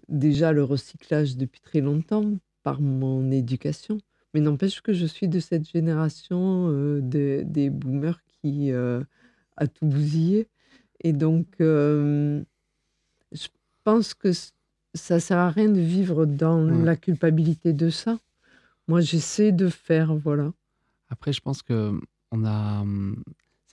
[0.08, 2.32] déjà le recyclage depuis très longtemps
[2.62, 3.98] par mon éducation.
[4.34, 8.72] Mais n'empêche que je suis de cette génération euh, de- des boomers qui
[9.56, 10.48] a tout bousillé.
[11.00, 12.42] Et donc, euh,
[13.32, 13.48] je
[13.84, 14.30] pense que
[14.94, 16.84] ça sert à rien de vivre dans Ouais.
[16.84, 18.18] la culpabilité de ça.
[18.88, 20.52] Moi, j'essaie de faire, voilà.
[21.08, 21.98] Après, je pense que
[22.30, 23.22] on a, hum,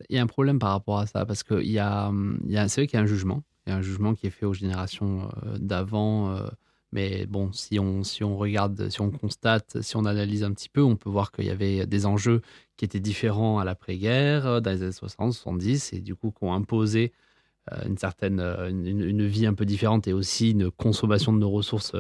[0.10, 2.40] il y a un problème par rapport à ça parce que il y a, hum,
[2.46, 4.14] il y a, c'est vrai qu'il y a un jugement, il y a un jugement
[4.14, 6.48] qui est fait aux générations euh, d'avant, euh,
[6.92, 10.70] Mais bon, si on, si on regarde, si on constate, si on analyse un petit
[10.70, 12.42] peu, on peut voir qu'il y avait des enjeux
[12.78, 16.44] qui étaient différents à l'après-guerre, euh, dans les années 60, 70, et du coup, qui
[16.46, 17.12] ont imposé
[17.72, 21.40] euh, une certaine euh, une, une vie un peu différente et aussi une consommation de
[21.40, 21.96] nos ressources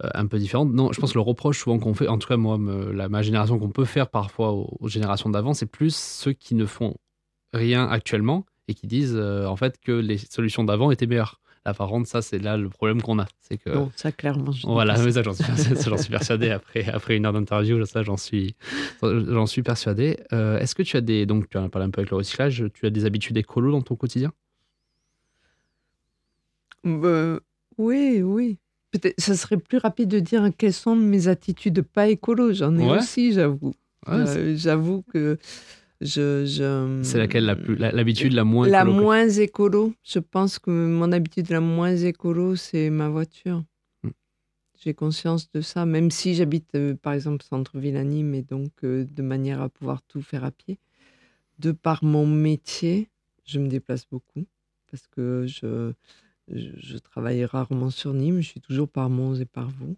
[0.00, 0.72] un peu différente.
[0.72, 3.58] Non, je pense que le reproche souvent qu'on fait, en tout cas moi, ma génération
[3.58, 6.94] qu'on peut faire parfois aux, générations d'avant, c'est plus ceux qui ne font
[7.52, 11.40] rien actuellement et qui disent en fait que les solutions d'avant étaient meilleures.
[11.68, 14.52] Là, par contre, ça c'est là le problème qu'on a, c'est que Non, ça clairement.
[14.52, 18.16] je voilà, mais ça j'en suis, persuadé- suis après après une heure d'interview, ça j'en
[18.16, 18.56] suis
[19.02, 20.16] j'en suis persuadé.
[20.32, 22.16] Euh, Est-ce que tu as des donc tu en as parlé un peu avec le
[22.16, 24.32] recyclage, tu as des habitudes écolo dans ton quotidien?
[26.86, 27.38] Euh,
[27.76, 28.58] oui, oui.
[28.90, 32.54] Peut-être, ça serait plus rapide de dire quelles sont mes attitudes pas écolo.
[32.54, 32.96] J'en ai Ouais.
[32.98, 33.74] aussi, j'avoue.
[34.06, 35.36] Ouais, Euh, j'avoue que
[36.00, 39.94] je, je- C'est laquelle la plus la- l'habitude la moins La écolo moins écolo.
[40.04, 43.64] Je pense que mon habitude la moins écolo, c'est ma voiture.
[44.02, 44.10] Hmm.
[44.80, 48.70] J'ai conscience de ça, même si j'habite euh, par exemple centre-ville à Nîmes et donc
[48.84, 50.78] euh, de manière à pouvoir tout faire à pied.
[51.58, 53.08] De par mon métier,
[53.44, 54.46] je me déplace beaucoup
[54.90, 55.92] parce que je,
[56.48, 59.96] je, je travaille rarement sur Nîmes, je suis toujours par Mons et par Vaux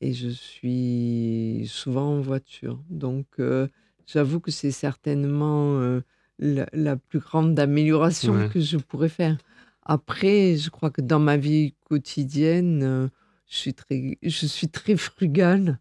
[0.00, 2.78] et je suis souvent en voiture.
[2.90, 3.66] Donc euh,
[4.06, 6.00] j'avoue que c'est certainement euh,
[6.38, 8.48] la, la plus grande amélioration Ouais.
[8.48, 9.36] que je pourrais faire.
[9.82, 13.08] Après, je crois que dans ma vie quotidienne, euh,
[13.46, 15.78] je suis très, je suis très frugale.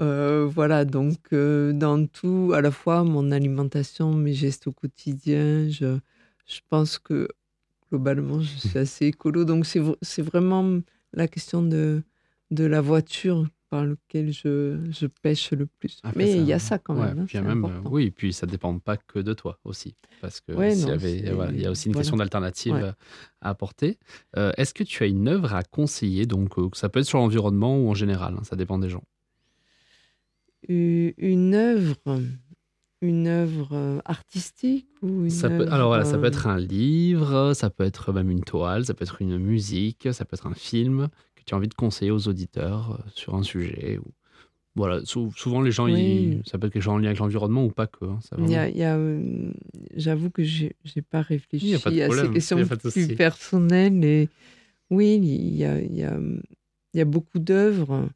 [0.00, 5.68] Euh, voilà, donc euh, dans tout, à la fois mon alimentation, mes gestes au quotidien,
[5.68, 5.98] je,
[6.46, 7.28] je pense que
[7.90, 9.44] globalement, je suis assez écolo.
[9.44, 10.80] Donc c'est vraiment
[11.12, 12.02] la question de,
[12.50, 15.98] de la voiture par laquelle je, je pêche le plus.
[16.02, 17.20] Après, Mais il y a ça quand ouais, même.
[17.20, 17.90] hein, puis même, euh, important.
[17.90, 21.52] oui, puis ça dépend pas que de toi aussi, parce que Ouais, y avait- voilà,
[21.52, 22.02] il y a aussi une voilà.
[22.02, 22.82] question d'alternative Ouais.
[22.82, 22.92] euh,
[23.40, 23.98] à apporter.
[24.36, 27.16] Euh, Est-ce que tu as une œuvre à conseiller Donc, euh, ça peut être sur
[27.18, 29.04] l'environnement ou en général, hein, ça dépend des gens.
[30.68, 32.20] U- Une œuvre,
[33.00, 36.46] une œuvre euh, artistique ou une Ça peut, œuvre, alors voilà, ça peut euh, être
[36.46, 40.34] un livre, ça peut être même une toile, ça peut être une musique, ça peut
[40.34, 41.08] être un film
[41.42, 43.98] que tu as envie de conseiller aux auditeurs euh, sur un sujet.
[43.98, 44.04] Ou...
[44.74, 46.40] Voilà, sou- souvent les gens, Oui.
[46.42, 48.04] ils, ça peut être quelque chose en lien avec l'environnement ou pas que.
[48.06, 48.48] hein, vraiment-
[48.96, 49.52] euh,
[49.94, 54.02] j'avoue que j'ai n'ai pas réfléchi a pas de à ces questions de plus personnelles.
[54.04, 54.28] Et
[54.90, 56.18] oui, il y a, il y a,
[56.94, 58.08] il y a beaucoup d'œuvres.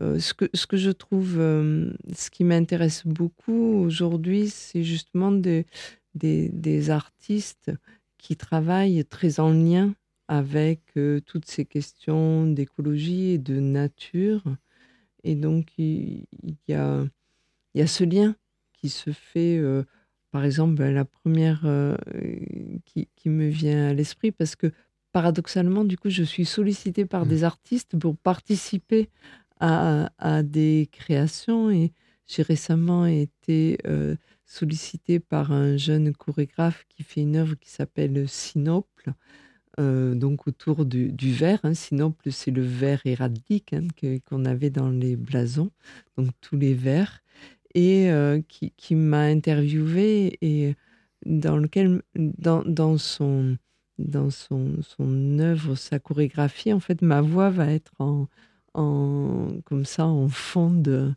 [0.00, 5.30] Euh, ce, que, ce que je trouve, euh, ce qui m'intéresse beaucoup aujourd'hui, c'est justement
[5.30, 5.66] des,
[6.14, 7.70] des, des artistes
[8.18, 9.94] qui travaillent très en lien
[10.30, 14.44] avec euh, toutes ces questions d'écologie et de nature.
[15.24, 16.24] Et donc, il,
[16.68, 17.04] y, a,
[17.74, 18.36] il y a ce lien
[18.72, 19.82] qui se fait, euh,
[20.30, 21.96] par exemple, ben, la première euh,
[22.84, 24.70] qui, qui me vient à l'esprit, parce que
[25.10, 27.28] paradoxalement, du coup, je suis sollicitée par Mm.
[27.28, 29.08] des artistes pour participer
[29.58, 31.92] à, à des créations et
[32.28, 34.14] j'ai récemment été euh,
[34.46, 39.12] sollicitée par un jeune chorégraphe qui fait une œuvre qui s'appelle Sinople,
[39.78, 41.60] euh, donc autour du, du verre.
[41.62, 41.74] Hein.
[41.74, 45.70] Sinople, c'est le verre héraldique hein, que- qu'on avait dans les blasons,
[46.16, 47.20] donc tous les verres,
[47.74, 50.74] et euh, qui, qui m'a interviewé et
[51.26, 53.56] dans lequel, dans, dans son
[53.98, 58.28] dans son, son œuvre, sa chorégraphie, en fait, ma voix va être en,
[58.72, 61.12] en comme ça, en fond de,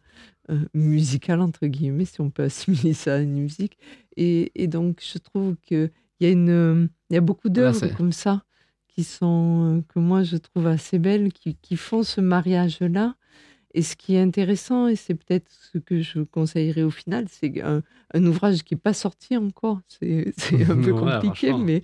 [0.50, 3.78] euh, musical, entre guillemets, si on peut assimiler ça à une musique.
[4.18, 5.56] Et, donc, je trouve
[6.24, 8.44] qu'il y, a une- il y a beaucoup d'œuvres c'est- comme ça
[8.88, 13.16] qui sont, euh, que moi, je trouve assez belles, qui, qui font ce mariage-là.
[13.76, 17.60] Et ce qui est intéressant, et c'est peut-être ce que je conseillerais au final, c'est
[17.64, 17.82] un,
[18.14, 19.80] un ouvrage qui n'est pas sorti encore.
[19.88, 20.32] C'est
[20.70, 21.82] un peu compliqué, mais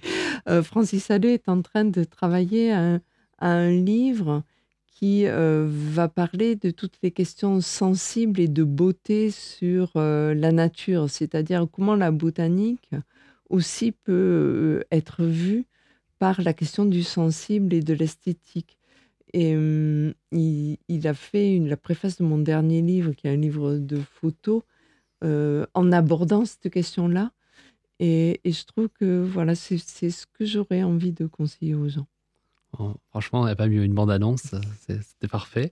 [0.48, 3.02] euh, Francis Allais est en train de travailler à un,
[3.40, 4.44] à un livre
[4.86, 10.52] qui euh, va parler de toutes les questions sensibles et de beauté sur euh, la
[10.52, 12.91] nature, c'est-à-dire comment la botanique
[13.50, 15.66] aussi peut euh, être vue
[16.20, 18.78] par la question du sensible et de l'esthétique.
[19.34, 23.32] Et hum, il, il a fait une, la préface de mon dernier livre, qui est
[23.32, 24.64] un livre de photos,
[25.24, 27.32] euh, en abordant cette question-là.
[28.00, 32.08] Et, et je trouve que voilà, c'est ce que j'aurais envie de conseiller aux gens.
[32.78, 34.54] Oh, franchement, il n'y a pas mieux une bande-annonce,
[35.02, 35.72] c'était parfait.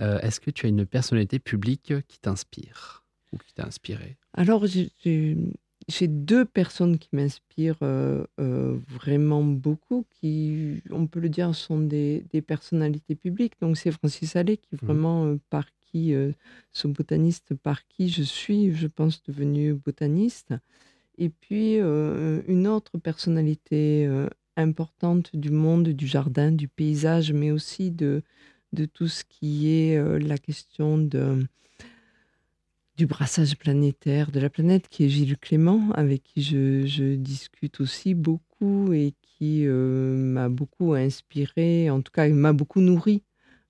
[0.00, 4.16] Euh, Est-ce que tu as une personnalité publique qui t'inspire ou qui t'a inspiré?
[4.32, 4.90] Alors, j'ai-
[5.88, 11.78] j'ai deux personnes qui m'inspirent euh, euh, vraiment beaucoup, qui, on peut le dire, sont
[11.80, 13.54] des, des personnalités publiques.
[13.60, 14.80] Donc, c'est Francis Allais, qui Mhm.
[14.86, 16.12] vraiment, euh, par qui,
[16.72, 20.52] ce botaniste par qui je suis, je pense, devenu botaniste.
[21.16, 24.06] Et puis, une autre personnalité
[24.56, 28.22] importante du monde, du jardin, du paysage, mais aussi de,
[28.72, 31.46] de tout ce qui est la question de,
[32.96, 37.80] du brassage planétaire de la planète, qui est Gilles Clément, avec qui je, je discute
[37.80, 43.22] aussi beaucoup et qui euh, m'a beaucoup inspiré, en tout cas, il m'a beaucoup nourri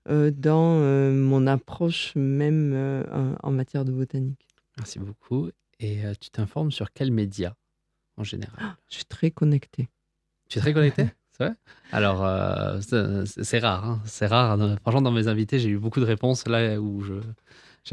[0.09, 2.73] euh, dans euh, mon approche même
[3.43, 4.47] en- matière de botanique.
[4.78, 5.51] Merci beaucoup.
[5.81, 7.55] Et tu t'informes sur quels médias
[8.16, 8.77] en général?
[8.89, 9.89] Je suis très connectée.
[10.48, 11.55] Tu es très connecté C'est vrai?
[11.93, 13.85] Alors, euh, c'est rare.
[13.85, 14.01] hein.
[14.07, 14.57] C'est rare.
[14.81, 17.15] Franchement, dans mes invités, j'ai eu beaucoup de réponses là où je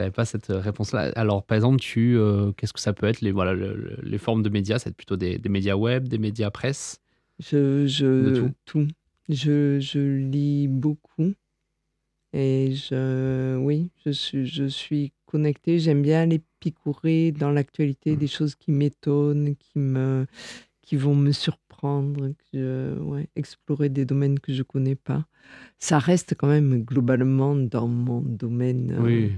[0.01, 1.11] n'avais pas cette réponse-là.
[1.15, 4.17] Alors, par exemple, tu, euh, qu'est-ce que ça peut être les, voilà, le- le- les
[4.17, 4.79] formes de médias?
[4.79, 6.99] C'est plutôt des, des médias web, des médias presse?
[7.39, 8.05] Je, je,
[8.45, 8.87] De tout.
[9.29, 11.33] Je, je lis beaucoup.
[12.35, 15.77] Et je, oui, je suis, je suis connectée.
[15.79, 20.25] J'aime bien aller picorer dans l'actualité des choses qui m'étonnent, qui, me,
[20.81, 22.35] qui vont me surprendre, que
[22.97, 25.27] je- ouais, explorer des domaines que je ne connais pas.
[25.79, 29.31] Ça reste quand même globalement dans mon domaine euh, Oui.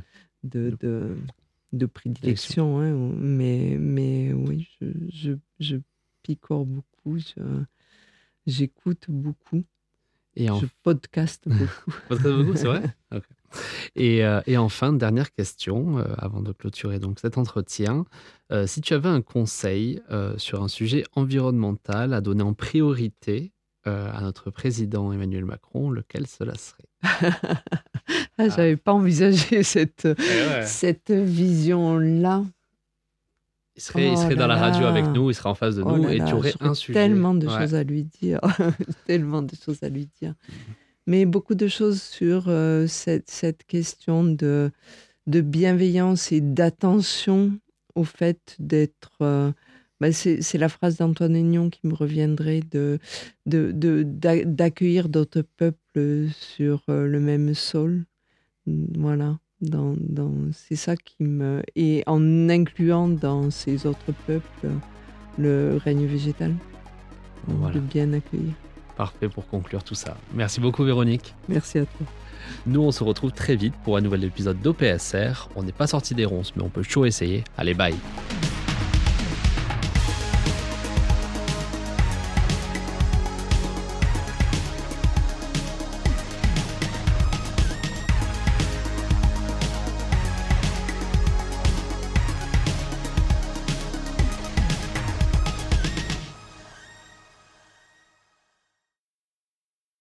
[0.45, 1.15] De, de,
[1.73, 2.79] de prédilection.
[2.79, 5.77] hein, mais, mais oui, je, je, je
[6.23, 7.17] picore beaucoup,
[8.45, 9.63] j'écoute beaucoup,
[10.35, 10.59] Et, en...
[10.59, 11.91] je podcaste beaucoup.
[12.07, 12.83] Podcast beaucoup, c'est vrai?
[13.95, 18.05] Et, euh, et enfin, dernière question, euh, avant de clôturer donc cet entretien.
[18.51, 20.01] Euh, si tu avais un conseil
[20.37, 23.53] sur un sujet environnemental à donner en priorité
[23.87, 26.89] euh, à notre président Emmanuel Macron, lequel cela serait
[28.37, 32.43] Ah, J'avais pas envisagé cette, Eh cette vision-là.
[33.77, 34.89] Il serait, il Oh serait dans la radio là.
[34.89, 36.93] avec nous, il serait en face de Oh nous et là, tu aurais un sujet.
[36.93, 37.57] tellement de Ouais.
[37.59, 38.39] choses à lui dire,
[39.05, 40.33] tellement de choses à lui dire.
[41.07, 44.71] Mais beaucoup de choses sur euh, cette, cette question de,
[45.27, 47.59] de bienveillance et d'attention
[47.95, 49.11] au fait d'être.
[49.21, 49.51] euh,
[50.01, 52.99] bah, c'est la phrase d'Antoine Aignon qui me reviendrait de
[53.45, 58.05] de- de- d'a- d'accueillir d'autres peuples sur euh, le même sol.
[58.67, 59.37] Voilà.
[59.61, 61.61] Dans, dans, c'est ça qui me.
[61.75, 64.67] Et en incluant dans ces autres peuples
[65.37, 66.53] le règne végétal.
[67.47, 67.75] Voilà.
[67.75, 68.53] De bien accueillir.
[68.97, 70.17] Parfait pour conclure tout ça.
[70.33, 71.33] Merci beaucoup Véronique.
[71.47, 72.05] Merci à toi.
[72.65, 75.49] Nous, on se retrouve très vite pour un nouvel épisode d'OPSR.
[75.55, 77.43] On n'est pas sorti des ronces, mais on peut toujours essayer.
[77.57, 77.95] Allez, bye